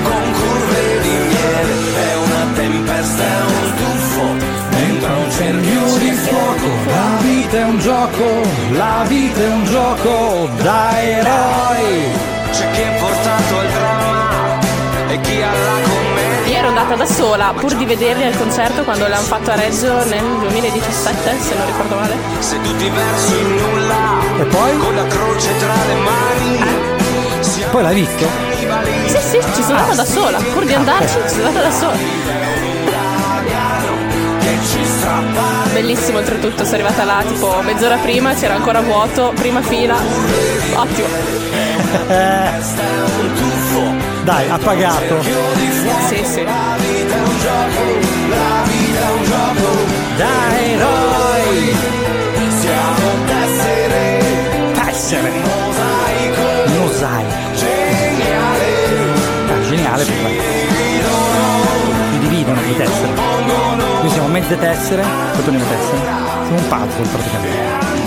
con 0.04 0.24
curve 0.32 1.02
di 1.02 1.16
miele. 1.32 1.76
È 1.96 2.16
una 2.16 2.46
tempesta, 2.56 3.24
è 3.24 3.42
un 3.42 3.74
tuffo 3.78 4.26
dentro 4.70 5.14
un 5.18 5.32
cerchio 5.32 5.98
di 5.98 6.12
fuoco. 6.12 6.68
La 6.88 7.18
vita 7.22 7.58
è 7.58 7.64
un 7.64 7.80
gioco, 7.80 8.42
la 8.72 9.06
vita 9.08 9.40
è 9.40 9.48
un 9.48 9.66
gioco 9.66 10.50
da 10.62 11.02
eroi. 11.02 12.30
C'è 12.52 12.70
chi 12.72 12.82
è 12.82 13.00
portato 13.00 13.60
al 13.60 13.81
Io 15.30 16.58
ero 16.58 16.68
andata 16.70 16.96
da 16.96 17.06
sola 17.06 17.54
pur 17.56 17.76
di 17.76 17.86
vederli 17.86 18.24
al 18.26 18.36
concerto 18.38 18.84
quando 18.84 19.08
l'hanno 19.08 19.24
fatto 19.24 19.52
a 19.52 19.56
Reggio 19.56 20.04
nel 20.06 20.24
2017, 20.40 21.40
se 21.40 21.56
non 21.56 21.66
ricordo 21.68 21.96
male. 21.96 22.16
Seduti 22.40 22.90
verso 22.90 23.36
il 23.36 23.48
nulla 23.48 24.20
E 24.40 24.44
poi? 24.46 24.78
con 24.78 24.96
la 24.96 25.06
croce 25.06 25.58
tra 25.58 25.74
le 25.88 25.96
mani. 25.96 26.60
Siamo 27.42 27.72
Poi 27.72 27.82
l'hai 27.84 27.94
visto? 27.96 28.28
Sì, 29.08 29.18
sì, 29.30 29.40
ci 29.56 29.64
sono 29.64 29.78
andata 29.78 29.96
da 29.96 30.06
sola, 30.06 30.38
pur 30.54 30.66
di 30.66 30.74
andarci 30.74 31.16
ci 31.28 31.36
sono 31.36 31.48
andata 31.48 31.68
da 31.68 31.74
sola. 31.74 31.98
Che 34.40 34.58
ci 34.70 34.86
strappa 34.86 35.70
Bellissimo 35.74 36.18
oltretutto, 36.18 36.64
sono 36.64 36.76
arrivata 36.76 37.04
là 37.04 37.24
tipo 37.26 37.62
mezz'ora 37.62 37.96
prima, 37.98 38.34
c'era 38.34 38.56
ancora 38.56 38.82
vuoto, 38.82 39.32
prima 39.36 39.62
fila. 39.62 39.96
Ottimo. 40.76 41.08
Dai, 44.24 44.50
ha 44.50 44.58
pagato. 44.58 45.22
Sì, 45.24 45.32
sì. 46.26 46.44
La 46.44 46.76
vita 46.78 47.16
è 47.16 47.20
un 47.22 47.40
gioco, 47.40 47.82
la 48.30 48.64
vita 48.66 49.00
è 49.00 49.12
un 49.12 49.24
gioco 49.24 49.70
Da 50.16 50.60
eroi. 50.60 51.76
Siamo 52.60 53.10
tessere 53.26 54.20
Tessere. 54.74 55.30
Mosaico 55.30 56.42
Mosaico. 56.78 57.36
geniale 57.56 58.70
Ah, 59.50 59.62
geniale. 59.68 60.04
Si 60.04 60.12
dividono 62.20 62.62
le 62.62 62.76
tessere. 62.78 63.14
Noi 64.02 64.10
siamo 64.10 64.28
mezze 64.28 64.58
tessere, 64.58 65.04
poi 65.34 65.44
torniamo 65.44 65.66
tessere. 65.66 65.98
Siamo 66.46 66.58
un 66.58 66.68
puzzle 66.68 67.08
praticamente. 67.08 68.01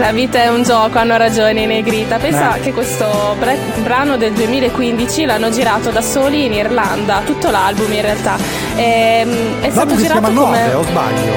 La 0.00 0.12
vita 0.12 0.42
è 0.42 0.48
un 0.48 0.62
gioco, 0.62 0.96
hanno 0.96 1.18
ragione 1.18 1.60
i 1.60 1.66
Negrita. 1.66 2.16
Pensa 2.16 2.54
Eh. 2.56 2.60
che 2.60 2.72
questo 2.72 3.36
bra- 3.38 3.54
brano 3.82 4.16
del 4.16 4.32
2015 4.32 5.26
l'hanno 5.26 5.50
girato 5.50 5.90
da 5.90 6.00
soli 6.00 6.46
in 6.46 6.54
Irlanda, 6.54 7.20
tutto 7.22 7.50
l'album 7.50 7.92
in 7.92 8.00
realtà. 8.00 8.36
Ehm, 8.76 9.60
è 9.60 9.68
stato 9.70 9.76
L'album 9.90 9.96
si 9.96 10.02
girato 10.02 10.20
chiama 10.20 10.40
come 10.40 10.62
9, 10.62 10.74
o 10.74 10.82
sbaglio? 10.84 11.32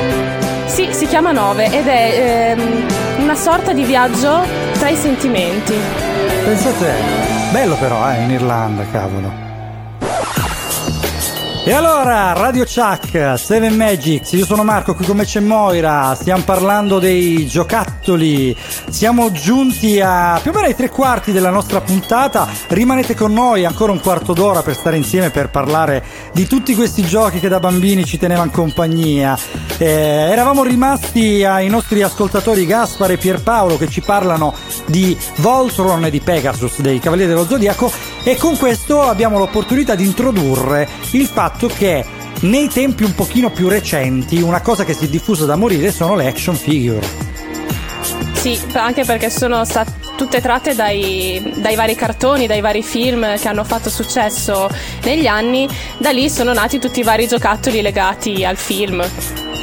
Sì, 0.68 0.88
si 0.94 1.08
chiama 1.08 1.32
9 1.34 1.66
ed 1.72 1.88
è 1.88 2.54
ehm, 2.58 2.86
una 3.20 3.36
sorta 3.36 3.74
di 3.74 3.84
viaggio 3.84 4.46
tra 4.80 4.88
i 4.88 4.96
sentimenti. 4.96 5.76
Pensate, 6.46 6.94
bello 7.52 7.76
però, 7.76 8.10
eh, 8.12 8.22
in 8.22 8.32
Irlanda, 8.32 8.86
cavolo. 8.90 9.52
E 11.66 11.72
allora, 11.72 12.34
Radio 12.34 12.66
Chuck, 12.66 13.40
Seven 13.40 13.78
Magics, 13.78 14.34
io 14.34 14.46
sono 14.46 14.66
Marco, 14.66 14.96
qui 14.96 15.06
con 15.06 15.16
me 15.16 15.24
c'è 15.24 15.40
Moira, 15.40 16.14
stiamo 16.14 16.44
parlando 16.44 17.00
dei 17.00 17.48
giocattoli, 17.48 18.54
siamo 18.90 19.32
giunti 19.32 20.02
a 20.02 20.38
più 20.42 20.52
o 20.52 20.54
meno 20.54 20.68
ai 20.68 20.76
tre 20.76 20.90
quarti 20.90 21.32
della 21.32 21.52
nostra 21.52 21.80
puntata, 21.80 22.50
rimanete 22.68 23.16
con 23.16 23.32
noi 23.32 23.64
ancora 23.64 23.94
un 23.94 24.02
quarto 24.02 24.34
d'ora 24.34 24.62
per 24.62 24.76
stare 24.76 24.98
insieme 24.98 25.30
per 25.30 25.52
parlare 25.52 26.04
di 26.34 26.46
tutti 26.48 26.76
questi 26.76 27.02
giochi 27.04 27.40
che 27.40 27.48
da 27.48 27.62
bambini 27.62 28.04
ci 28.04 28.18
tenevano 28.18 28.52
compagnia. 28.52 29.40
Eh, 29.78 29.86
eravamo 29.86 30.64
rimasti 30.64 31.46
ai 31.46 31.70
nostri 31.70 32.02
ascoltatori 32.02 32.66
Gaspar 32.66 33.12
e 33.12 33.18
Pierpaolo 33.18 33.78
che 33.78 33.88
ci 33.88 34.02
parlano 34.02 34.54
di 34.86 35.18
Voltron 35.38 36.04
e 36.04 36.10
di 36.10 36.20
Pegasus, 36.20 36.82
dei 36.82 37.00
Cavalieri 37.00 37.32
dello 37.32 37.46
Zodiaco, 37.46 37.90
e 38.26 38.36
con 38.36 38.58
questo 38.58 39.02
abbiamo 39.02 39.38
l'opportunità 39.38 39.96
di 39.96 40.06
introdurre 40.06 40.88
il 41.12 41.26
fatto 41.26 41.52
che 41.68 42.06
nei 42.42 42.68
tempi 42.68 43.04
un 43.04 43.16
pochino 43.16 43.50
più 43.52 43.70
recenti 43.70 44.42
una 44.42 44.62
cosa 44.62 44.84
che 44.84 44.94
si 44.94 45.06
è 45.06 45.08
diffusa 45.08 45.46
da 45.46 45.56
morire 45.56 45.92
sono 45.92 46.16
le 46.16 46.28
action 46.28 46.56
figure. 46.56 47.32
Sì, 48.34 48.60
anche 48.74 49.06
perché 49.06 49.30
sono 49.30 49.64
stat- 49.64 50.16
tutte 50.18 50.42
tratte 50.42 50.76
dai, 50.76 51.54
dai 51.58 51.76
vari 51.76 51.96
cartoni, 51.96 52.46
dai 52.46 52.60
vari 52.60 52.84
film 52.84 53.38
che 53.38 53.48
hanno 53.48 53.64
fatto 53.64 53.90
successo 53.90 54.70
negli 55.04 55.28
anni. 55.28 55.68
Da 55.98 56.12
lì 56.12 56.30
sono 56.30 56.52
nati 56.52 56.80
tutti 56.80 57.00
i 57.00 57.04
vari 57.04 57.28
giocattoli 57.28 57.82
legati 57.82 58.44
al 58.44 58.58
film. 58.58 59.02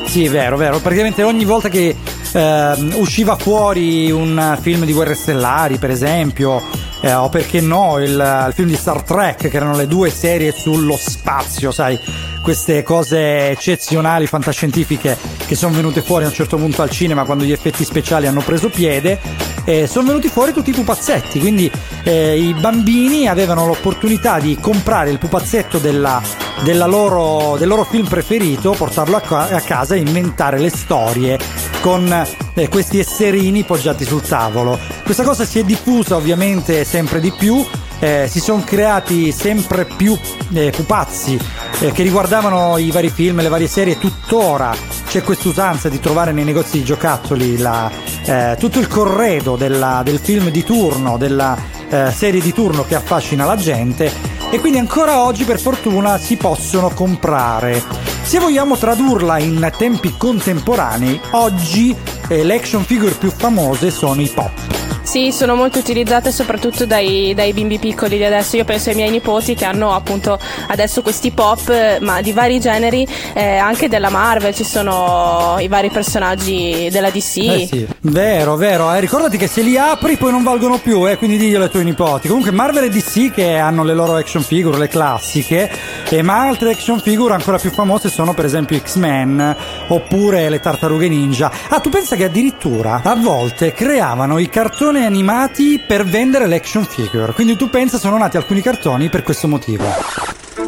Sì, 0.07 0.29
vero, 0.29 0.57
vero. 0.57 0.79
Praticamente 0.79 1.23
ogni 1.23 1.45
volta 1.45 1.69
che 1.69 1.95
ehm, 2.33 2.95
usciva 2.97 3.37
fuori 3.37 4.11
un 4.11 4.59
film 4.61 4.85
di 4.85 4.93
Guerre 4.93 5.15
Stellari, 5.15 5.77
per 5.77 5.91
esempio, 5.91 6.63
eh, 7.01 7.13
o 7.13 7.29
perché 7.29 7.61
no, 7.61 7.99
il, 7.99 8.11
il 8.11 8.53
film 8.55 8.69
di 8.69 8.77
Star 8.77 9.03
Trek, 9.03 9.49
che 9.49 9.57
erano 9.57 9.77
le 9.77 9.87
due 9.87 10.11
serie 10.11 10.53
sullo 10.53 10.97
spazio, 10.97 11.71
sai, 11.71 11.99
queste 12.43 12.83
cose 12.83 13.51
eccezionali, 13.51 14.27
fantascientifiche, 14.27 15.17
che 15.47 15.55
sono 15.55 15.75
venute 15.75 16.03
fuori 16.03 16.25
a 16.25 16.29
un 16.29 16.33
certo 16.33 16.57
punto 16.57 16.83
al 16.83 16.91
cinema 16.91 17.25
quando 17.25 17.45
gli 17.45 17.53
effetti 17.53 17.85
speciali 17.85 18.27
hanno 18.27 18.41
preso 18.41 18.69
piede, 18.69 19.19
eh, 19.65 19.87
sono 19.87 20.07
venuti 20.07 20.29
fuori 20.29 20.53
tutti 20.53 20.71
i 20.71 20.75
pupazzetti, 20.75 21.39
quindi 21.39 21.71
eh, 22.03 22.39
i 22.39 22.55
bambini 22.55 23.29
avevano 23.29 23.67
l'opportunità 23.67 24.39
di 24.39 24.57
comprare 24.61 25.11
il 25.11 25.19
pupazzetto 25.19 25.79
della, 25.79 26.21
della 26.63 26.87
loro, 26.87 27.57
del 27.59 27.69
loro 27.69 27.85
film 27.85 28.07
preferito, 28.07 28.73
portarlo 28.73 29.17
a, 29.17 29.49
a 29.49 29.61
casa 29.61 29.95
e 29.95 29.99
inventare 29.99 30.59
le 30.59 30.71
storie 30.71 31.39
con 31.81 32.27
eh, 32.55 32.69
questi 32.69 32.99
esserini 32.99 33.63
poggiati 33.65 34.05
sul 34.05 34.23
tavolo. 34.23 34.79
Questa 35.11 35.27
cosa 35.29 35.45
si 35.45 35.59
è 35.59 35.65
diffusa 35.65 36.15
ovviamente 36.15 36.85
sempre 36.85 37.19
di 37.19 37.33
più. 37.33 37.67
eh, 37.99 38.29
si 38.31 38.39
sono 38.39 38.63
creati 38.65 39.33
sempre 39.33 39.85
più 39.85 40.17
eh, 40.53 40.71
pupazzi 40.71 41.37
eh, 41.81 41.91
che 41.91 42.05
riguardavano 42.05 42.79
i 42.79 42.93
vari 42.93 43.11
film, 43.11 43.43
le 43.43 43.49
varie 43.49 43.67
serie. 43.67 43.99
Tuttora 43.99 44.73
c'è 45.09 45.25
quest'usanza 45.25 45.89
di 45.89 45.99
trovare 45.99 46.31
nei 46.31 46.45
negozi 46.45 46.79
di 46.79 46.85
giocattoli 46.85 47.59
la- 47.59 47.91
eh, 48.25 48.57
tutto 48.57 48.79
il 48.79 48.87
corredo 48.87 49.57
della- 49.57 50.03
del 50.05 50.21
film 50.21 50.49
di 50.49 50.63
turno, 50.63 51.17
della 51.17 51.59
eh, 51.91 52.13
serie 52.13 52.41
di 52.41 52.53
turno 52.53 52.85
che 52.85 52.95
affascina 52.95 53.45
la 53.45 53.57
gente 53.57 54.13
e 54.49 54.61
quindi 54.61 54.79
ancora 54.79 55.25
oggi 55.25 55.43
per 55.43 55.59
fortuna 55.59 56.19
si 56.19 56.37
possono 56.37 56.89
comprare. 56.91 57.83
Se 58.23 58.39
vogliamo 58.39 58.77
tradurla 58.77 59.39
in 59.39 59.73
tempi 59.77 60.15
contemporanei, 60.17 61.21
oggi 61.33 61.97
eh, 62.29 62.45
le 62.45 62.55
action 62.55 62.85
figure 62.85 63.11
più 63.11 63.33
famose 63.37 63.91
sono 63.91 64.21
i 64.21 64.29
pop. 64.33 64.80
Sì, 65.03 65.33
sono 65.33 65.55
molto 65.55 65.79
utilizzate 65.79 66.31
soprattutto 66.31 66.87
dai, 66.87 67.33
dai 67.35 67.53
bimbi 67.53 67.79
piccoli 67.79 68.17
di 68.17 68.25
adesso. 68.25 68.57
Io 68.57 68.65
penso 68.65 68.91
ai 68.91 68.95
miei 68.95 69.11
nipoti 69.11 69.55
che 69.55 69.65
hanno 69.65 69.93
appunto 69.93 70.39
adesso 70.69 71.03
questi 71.03 71.31
pop, 71.33 71.99
ma 72.01 72.21
di 72.21 72.33
vari 72.33 72.61
generi, 72.61 73.07
eh, 73.35 73.57
anche 73.57 73.89
della 73.89 74.11
Marvel, 74.11 74.55
ci 74.55 74.65
sono 74.65 75.57
i 75.59 75.69
vari 75.69 75.91
personaggi 75.91 76.89
della 76.91 77.11
DC. 77.11 77.37
Eh 77.39 77.67
sì, 77.67 77.87
vero, 78.03 78.57
vero. 78.57 78.93
eh. 78.95 79.01
Ricordati 79.01 79.37
che 79.37 79.47
se 79.47 79.61
li 79.63 79.77
apri 79.77 80.17
poi 80.17 80.31
non 80.33 80.43
valgono 80.43 80.79
più, 80.79 81.09
eh, 81.09 81.17
quindi 81.17 81.37
diglielo 81.37 81.65
ai 81.65 81.71
tuoi 81.71 81.85
nipoti. 81.85 82.29
Comunque 82.29 82.51
Marvel 82.51 82.85
e 82.85 82.89
DC 82.89 83.33
che 83.33 83.57
hanno 83.57 83.85
le 83.85 83.95
loro 83.95 84.17
action 84.17 84.43
figure, 84.43 84.79
le 84.79 84.89
classiche, 84.89 85.71
e 86.09 86.23
ma 86.23 86.47
altre 86.47 86.71
action 86.71 86.99
figure 87.01 87.35
ancora 87.35 87.59
più 87.59 87.71
famose 87.71 88.09
sono 88.09 88.33
per 88.33 88.45
esempio 88.47 88.79
X-Men 88.79 89.57
oppure 89.89 90.49
le 90.49 90.61
Tartarughe 90.61 91.09
Ninja. 91.09 91.51
Ah, 91.69 91.81
tu 91.81 91.91
pensa 91.91 92.17
che 92.17 92.25
addirittura 92.25 93.01
a 93.05 93.15
volte 93.17 93.73
creavano 93.73 94.39
i 94.39 94.49
cartoni 94.49 95.05
animati 95.05 95.79
per 95.87 96.05
vendere 96.05 96.47
l'action 96.47 96.85
figure. 96.85 97.33
Quindi 97.33 97.57
tu 97.57 97.69
pensa 97.69 97.99
sono 97.99 98.17
nati 98.17 98.37
alcuni 98.37 98.63
cartoni 98.63 99.09
per 99.09 99.23
questo 99.23 99.47
motivo. 99.47 99.85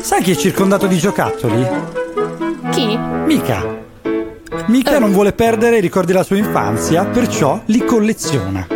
Sai 0.00 0.22
chi 0.22 0.32
è 0.32 0.36
circondato 0.36 0.86
di 0.86 0.98
giocattoli? 0.98 1.66
Chi? 2.70 2.96
Mica. 3.26 3.81
Mica 4.66 4.98
non 4.98 5.12
vuole 5.12 5.32
perdere 5.32 5.78
i 5.78 5.80
ricordi 5.80 6.12
della 6.12 6.24
sua 6.24 6.36
infanzia, 6.36 7.06
perciò 7.06 7.62
li 7.66 7.84
colleziona. 7.84 8.66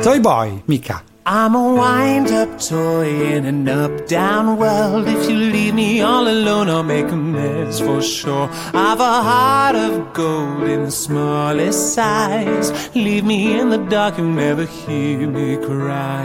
Toy 0.00 0.20
Boy, 0.20 0.62
Mica. 0.64 1.02
I'm 1.26 1.54
a 1.54 1.72
wind 1.74 2.30
up 2.30 2.58
toy 2.58 3.34
in 3.34 3.44
an 3.44 3.68
up 3.68 4.06
down 4.06 4.56
world. 4.56 5.06
If 5.06 5.28
you 5.28 5.36
leave 5.36 5.74
me 5.74 6.00
all 6.00 6.26
alone, 6.26 6.70
I'll 6.70 6.82
make 6.82 7.10
a 7.10 7.16
mess 7.16 7.80
for 7.80 8.00
sure. 8.00 8.48
I've 8.72 9.00
a 9.00 9.22
heart 9.22 9.76
of 9.76 10.14
gold 10.14 10.62
in 10.62 10.84
the 10.84 10.90
smallest 10.90 11.92
size. 11.92 12.72
Leave 12.94 13.24
me 13.24 13.60
in 13.60 13.68
the 13.68 13.76
dark, 13.76 14.16
you'll 14.16 14.28
never 14.28 14.64
hear 14.64 15.28
me 15.28 15.58
cry. 15.58 16.24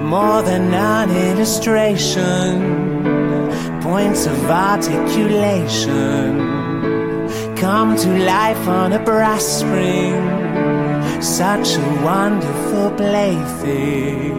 More 0.00 0.40
than 0.40 0.72
an 0.72 1.10
illustration, 1.10 2.62
points 3.82 4.24
of 4.24 4.48
articulation 4.48 6.73
come 7.64 7.96
to 7.96 8.10
life 8.26 8.68
on 8.68 8.92
a 8.92 9.02
brass 9.02 9.42
spring 9.60 10.14
such 11.22 11.76
a 11.76 11.86
wonderful 12.04 12.90
plaything. 12.90 14.34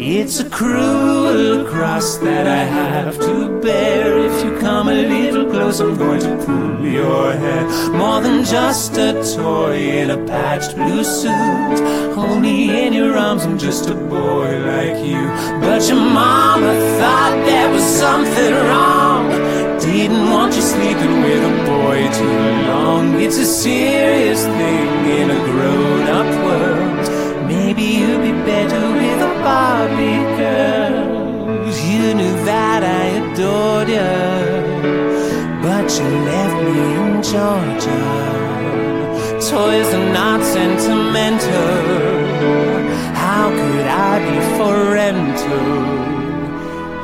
It's 0.00 0.40
a 0.40 0.50
cruel 0.50 1.64
cross 1.70 2.18
that 2.18 2.48
I 2.48 2.64
have 2.78 3.16
to 3.20 3.60
bear. 3.60 4.18
If 4.18 4.44
you 4.44 4.58
come 4.58 4.88
a 4.88 4.94
little 4.94 5.48
close, 5.48 5.78
I'm 5.78 5.96
going 5.96 6.22
to 6.22 6.34
pull 6.44 6.84
your 6.84 7.32
hair. 7.34 7.64
More 7.92 8.20
than 8.20 8.44
just 8.44 8.98
a 8.98 9.12
toy 9.36 9.76
in 10.00 10.10
a 10.10 10.18
patched 10.26 10.74
blue 10.74 11.04
suit. 11.04 11.78
Only 12.26 12.84
in 12.84 12.92
your 12.92 13.16
arms, 13.16 13.44
I'm 13.44 13.58
just 13.58 13.88
a 13.88 13.94
boy 13.94 14.48
like 14.72 14.98
you. 15.06 15.22
But 15.60 15.86
your 15.88 16.02
mama 16.22 16.72
thought 16.98 17.36
there 17.46 17.70
was 17.70 17.84
something 17.84 18.52
wrong. 18.52 19.55
Didn't 19.80 20.30
want 20.30 20.54
you 20.54 20.62
sleeping 20.62 21.22
with 21.22 21.42
a 21.52 21.54
boy 21.64 21.98
too 22.18 22.40
long. 22.70 23.20
It's 23.20 23.38
a 23.38 23.44
serious 23.44 24.42
thing 24.44 24.88
in 25.20 25.30
a 25.30 25.40
grown 25.50 26.02
up 26.20 26.30
world. 26.44 27.46
Maybe 27.46 27.82
you'd 27.82 28.22
be 28.22 28.32
better 28.32 28.82
with 29.00 29.20
a 29.30 29.32
Barbie 29.44 30.24
girl. 30.40 31.16
You 31.90 32.14
knew 32.14 32.34
that 32.44 32.82
I 32.82 33.04
adored 33.20 33.88
you, 33.88 34.14
but 35.62 35.86
you 35.96 36.08
left 36.30 36.58
me 36.66 36.78
in 37.02 37.22
Georgia. 37.22 38.26
Toys 39.50 39.90
are 39.94 40.12
not 40.12 40.42
sentimental. 40.42 41.76
How 43.14 43.50
could 43.50 43.86
I 43.86 44.12
be 44.26 44.38
for 44.56 44.74
rental? 44.94 46.15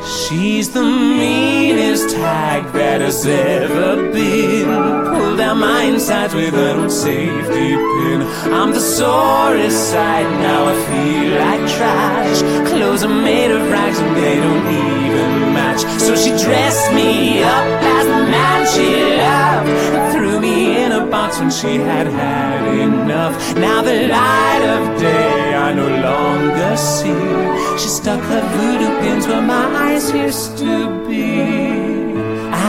She's 0.04 0.70
the 0.70 0.82
meanest 0.82 2.16
hag 2.16 2.72
that 2.72 3.00
has 3.00 3.24
ever 3.24 4.10
been. 4.10 4.66
Pulled 4.66 5.40
out 5.40 5.56
my 5.56 5.82
insides 5.84 6.34
with 6.34 6.54
an 6.54 6.80
old 6.80 6.90
safety 6.90 7.76
pin. 7.76 8.22
I'm 8.52 8.72
the 8.72 8.80
sorest 8.80 9.90
sight, 9.90 10.28
now 10.40 10.66
I 10.66 10.74
feel 10.90 11.38
like 11.38 11.62
trash. 11.76 12.40
Clothes 12.68 13.04
are 13.04 13.22
made 13.22 13.52
of 13.52 13.70
rags 13.70 13.98
and 14.00 14.16
they 14.16 14.36
don't 14.36 14.66
even 14.66 15.54
match. 15.54 15.82
So 16.00 16.16
she 16.16 16.30
dressed 16.30 16.92
me 16.92 17.42
up 17.44 17.64
as 17.96 18.06
the 18.06 18.22
man 18.34 18.60
she 18.74 18.88
loved. 19.22 20.12
Threw 20.12 20.40
me 20.40 20.82
in 20.82 20.90
a 20.92 21.06
box 21.06 21.38
when 21.38 21.50
she 21.50 21.76
had 21.76 22.08
had 22.08 22.66
enough. 22.76 23.34
Now 23.56 23.82
the 23.82 24.08
light 24.08 24.62
of 24.66 25.00
day 25.00 25.41
I 25.66 25.72
no 25.72 25.88
longer 26.08 26.76
see. 26.76 27.22
She 27.80 27.88
stuck 27.88 28.20
her 28.20 28.42
voodoo 28.54 28.92
pins 29.00 29.26
where 29.28 29.40
my 29.40 29.66
eyes 29.86 30.12
used 30.12 30.58
to 30.58 30.74
be. 31.06 31.40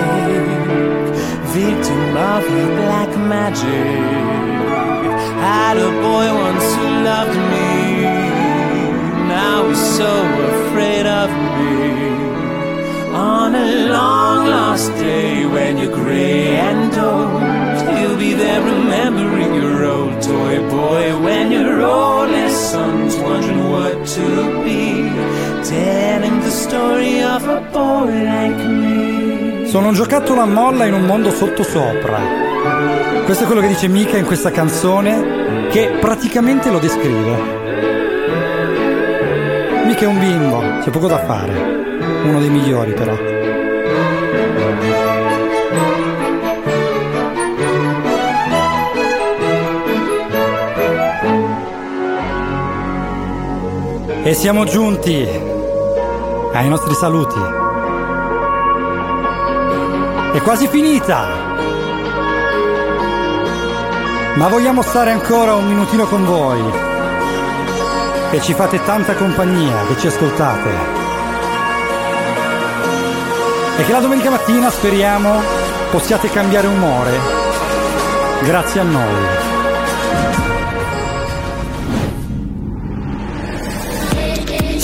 victim 1.62 2.18
of 2.32 2.44
her 2.54 2.70
black 2.82 3.12
magic. 3.34 3.88
Had 5.48 5.78
a 5.78 5.92
boy 6.06 6.28
once 6.46 6.68
who 6.76 6.88
loved 7.12 7.40
me, 7.54 7.72
now 9.36 9.68
he's 9.68 9.86
so 10.00 10.14
afraid 10.52 11.06
of 11.22 11.30
me. 11.58 11.78
On 13.16 13.56
a 13.56 13.90
long 13.98 14.48
lost 14.48 14.92
day 15.08 15.46
when 15.48 15.78
you're 15.80 15.96
gray 16.04 16.56
and 16.70 16.94
old, 17.10 17.42
you'll 18.00 18.20
be 18.28 18.34
there 18.34 18.62
remembering 18.62 19.56
your 19.56 19.77
toy 20.28 20.60
boy. 20.70 21.14
When 21.22 21.52
your 21.52 21.82
oldest 21.82 22.72
son's 22.72 23.16
wondering 23.18 23.72
what 23.72 24.06
to 24.16 24.64
be, 24.64 25.10
telling 25.64 26.40
the 26.42 26.50
story 26.50 27.24
of 27.24 27.48
a 27.48 27.62
boy 27.72 28.12
like 28.12 28.64
me. 28.66 29.68
Sono 29.68 29.88
un 29.88 29.94
giocattolo 29.94 30.42
a 30.42 30.46
molla 30.46 30.86
in 30.86 30.94
un 30.94 31.06
mondo 31.06 31.32
sottosopra. 31.32 32.20
Questo 33.26 33.44
è 33.44 33.46
quello 33.46 33.62
che 33.62 33.68
dice 33.68 33.88
Mika 33.88 34.18
in 34.18 34.26
questa 34.26 34.52
canzone 34.52 35.68
che 35.70 35.98
praticamente 36.00 36.70
lo 36.70 36.80
descrive. 36.80 37.56
Mika 39.86 40.02
è 40.02 40.08
un 40.08 40.20
bimbo, 40.20 40.62
c'è 40.82 40.90
poco 40.90 41.08
da 41.08 41.20
fare. 41.20 41.86
Uno 42.24 42.40
dei 42.40 42.50
migliori 42.50 42.94
però. 42.94 43.37
E 54.28 54.34
siamo 54.34 54.66
giunti 54.66 55.26
ai 56.52 56.68
nostri 56.68 56.94
saluti. 56.96 57.40
È 60.34 60.42
quasi 60.42 60.68
finita! 60.68 61.28
Ma 64.36 64.50
vogliamo 64.50 64.82
stare 64.82 65.12
ancora 65.12 65.56
un 65.56 65.66
minutino 65.66 66.08
con 66.08 66.26
voi. 66.26 66.62
Che 68.32 68.42
ci 68.42 68.54
fate 68.54 68.84
tanta 68.84 69.16
compagnia, 69.16 69.86
che 69.86 69.98
ci 69.98 70.08
ascoltate. 70.08 70.70
E 73.78 73.86
che 73.86 73.92
la 73.94 74.02
domenica 74.02 74.30
mattina 74.30 74.70
speriamo 74.70 75.42
possiate 75.90 76.30
cambiare 76.30 76.68
umore. 76.68 77.18
Grazie 78.42 78.82
a 78.82 78.84
noi. 78.84 79.37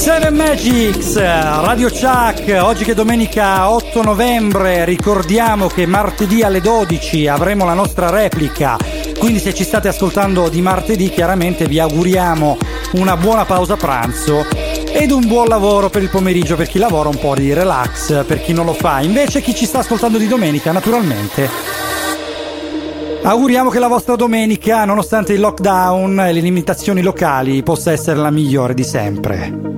Seven 0.03 0.35
Magics, 0.35 1.15
Radio 1.15 1.87
Chuck, 1.87 2.59
oggi 2.61 2.83
che 2.83 2.91
è 2.91 2.93
domenica 2.93 3.69
8 3.69 4.01
novembre, 4.03 4.83
ricordiamo 4.83 5.67
che 5.67 5.85
martedì 5.85 6.41
alle 6.43 6.59
12 6.59 7.27
avremo 7.27 7.63
la 7.63 7.73
nostra 7.73 8.09
replica, 8.09 8.75
quindi 9.17 9.39
se 9.39 9.53
ci 9.53 9.63
state 9.63 9.87
ascoltando 9.87 10.49
di 10.49 10.59
martedì 10.59 11.09
chiaramente 11.09 11.67
vi 11.67 11.79
auguriamo 11.79 12.57
una 12.95 13.15
buona 13.15 13.45
pausa 13.45 13.77
pranzo 13.77 14.45
ed 14.91 15.09
un 15.09 15.25
buon 15.25 15.47
lavoro 15.47 15.89
per 15.89 16.01
il 16.01 16.09
pomeriggio 16.09 16.57
per 16.57 16.67
chi 16.67 16.79
lavora, 16.79 17.07
un 17.07 17.17
po' 17.17 17.35
di 17.35 17.53
relax 17.53 18.25
per 18.25 18.41
chi 18.41 18.51
non 18.51 18.65
lo 18.65 18.73
fa, 18.73 18.99
invece 18.99 19.39
chi 19.39 19.55
ci 19.55 19.65
sta 19.65 19.79
ascoltando 19.79 20.17
di 20.17 20.27
domenica 20.27 20.73
naturalmente. 20.73 21.49
Auguriamo 23.21 23.69
che 23.69 23.79
la 23.79 23.87
vostra 23.87 24.17
domenica, 24.17 24.83
nonostante 24.83 25.31
il 25.31 25.39
lockdown 25.39 26.19
e 26.19 26.33
le 26.33 26.41
limitazioni 26.41 27.01
locali, 27.01 27.63
possa 27.63 27.93
essere 27.93 28.19
la 28.19 28.31
migliore 28.31 28.73
di 28.73 28.83
sempre. 28.83 29.71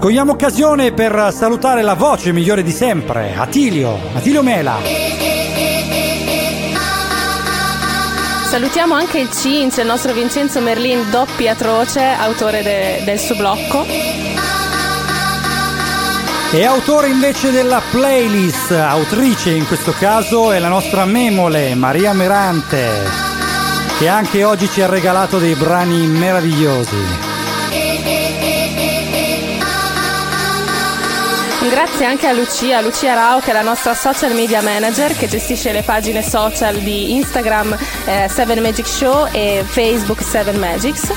Cogliamo 0.00 0.32
occasione 0.32 0.92
per 0.92 1.30
salutare 1.30 1.82
la 1.82 1.92
voce 1.92 2.32
migliore 2.32 2.62
di 2.62 2.70
sempre, 2.70 3.34
Atilio, 3.36 4.00
Atilio 4.14 4.42
Mela. 4.42 4.78
Salutiamo 8.44 8.94
anche 8.94 9.18
il 9.18 9.30
Cinz, 9.30 9.76
il 9.76 9.84
nostro 9.84 10.14
Vincenzo 10.14 10.58
Merlin, 10.60 11.10
doppi 11.10 11.48
atroce, 11.48 12.02
autore 12.02 12.62
de- 12.62 13.02
del 13.04 13.18
suo 13.18 13.36
blocco. 13.36 13.84
E 16.50 16.64
autore 16.64 17.08
invece 17.08 17.50
della 17.50 17.82
playlist, 17.90 18.70
autrice 18.70 19.50
in 19.50 19.66
questo 19.66 19.92
caso, 19.98 20.50
è 20.50 20.58
la 20.58 20.68
nostra 20.68 21.04
memole, 21.04 21.74
Maria 21.74 22.14
Merante, 22.14 22.88
che 23.98 24.08
anche 24.08 24.44
oggi 24.44 24.66
ci 24.66 24.80
ha 24.80 24.86
regalato 24.86 25.36
dei 25.36 25.54
brani 25.54 26.06
meravigliosi. 26.06 27.29
Grazie 31.68 32.06
anche 32.06 32.26
a 32.26 32.32
Lucia, 32.32 32.80
Lucia 32.80 33.14
Rao 33.14 33.38
che 33.40 33.50
è 33.50 33.52
la 33.52 33.60
nostra 33.60 33.92
social 33.94 34.34
media 34.34 34.62
manager 34.62 35.14
che 35.14 35.28
gestisce 35.28 35.72
le 35.72 35.82
pagine 35.82 36.22
social 36.22 36.78
di 36.78 37.14
Instagram 37.16 37.76
eh, 38.06 38.28
7 38.28 38.58
Magic 38.60 38.86
Show 38.86 39.28
e 39.30 39.62
Facebook 39.66 40.22
7 40.22 40.52
Magics. 40.52 41.12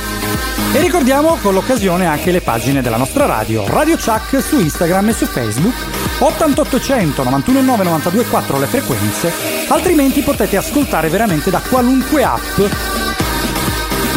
E 0.74 0.80
ricordiamo 0.80 1.38
con 1.42 1.54
l'occasione 1.54 2.06
anche 2.06 2.32
le 2.32 2.42
pagine 2.42 2.82
della 2.82 2.98
nostra 2.98 3.26
radio, 3.26 3.66
Radio 3.68 3.96
Chuck 3.96 4.42
su 4.42 4.60
Instagram 4.60 5.10
e 5.10 5.14
su 5.14 5.26
Facebook, 5.26 5.76
8800 6.20 7.24
919 7.24 7.84
924 7.84 8.60
le 8.60 8.66
frequenze, 8.66 9.32
altrimenti 9.70 10.22
potete 10.22 10.58
ascoltare 10.58 11.08
veramente 11.08 11.50
da 11.52 11.62
qualunque 11.62 12.24
app 12.24 12.62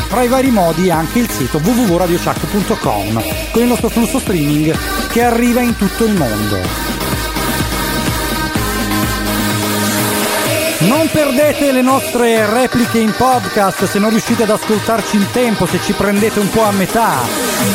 tra 0.09 0.23
i 0.23 0.29
vari 0.29 0.51
modi 0.51 0.91
anche 0.91 1.19
il 1.19 1.29
sito 1.29 1.59
www.radiochuck.com 1.59 3.23
con 3.51 3.63
il 3.63 3.69
nostro 3.69 3.89
flusso 3.89 4.19
streaming 4.19 5.06
che 5.17 5.23
arriva 5.23 5.63
in 5.63 5.75
tutto 5.75 6.05
il 6.05 6.13
mondo. 6.13 6.59
Non 10.81 11.09
perdete 11.11 11.73
le 11.73 11.81
nostre 11.81 12.45
repliche 12.45 12.99
in 12.99 13.15
podcast 13.17 13.87
se 13.87 13.99
non 13.99 14.11
riuscite 14.11 14.43
ad 14.43 14.51
ascoltarci 14.51 15.17
in 15.17 15.27
tempo, 15.33 15.65
se 15.65 15.81
ci 15.81 15.95
prendete 15.95 16.39
un 16.39 16.51
po' 16.51 16.65
a 16.65 16.71
metà. 16.73 17.21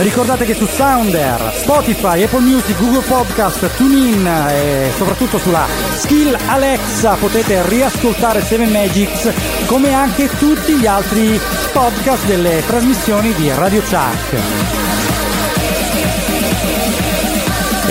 Ricordate 0.01 0.45
che 0.45 0.53
su 0.53 0.67
Sounder, 0.67 1.51
Spotify, 1.55 2.21
Apple 2.21 2.41
Music, 2.41 2.77
Google 2.77 3.01
Podcast, 3.01 3.75
TuneIn 3.75 4.27
e 4.27 4.91
soprattutto 4.95 5.39
sulla 5.39 5.65
Skill 5.95 6.37
Alexa 6.45 7.15
potete 7.15 7.67
riascoltare 7.67 8.43
7 8.43 8.67
Magics 8.67 9.31
come 9.65 9.95
anche 9.95 10.29
tutti 10.37 10.73
gli 10.73 10.85
altri 10.85 11.41
podcast 11.73 12.23
delle 12.25 12.63
trasmissioni 12.67 13.33
di 13.33 13.51
Radio 13.51 13.81
Chuck. 13.81 14.90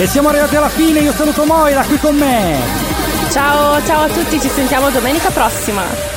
E 0.01 0.07
siamo 0.07 0.29
arrivati 0.29 0.55
alla 0.55 0.67
fine, 0.67 0.99
io 1.01 1.13
saluto 1.13 1.45
Moira 1.45 1.83
qui 1.83 1.99
con 1.99 2.15
me. 2.15 2.57
Ciao, 3.29 3.85
ciao 3.85 4.05
a 4.05 4.07
tutti, 4.07 4.41
ci 4.41 4.49
sentiamo 4.49 4.89
domenica 4.89 5.29
prossima. 5.29 6.10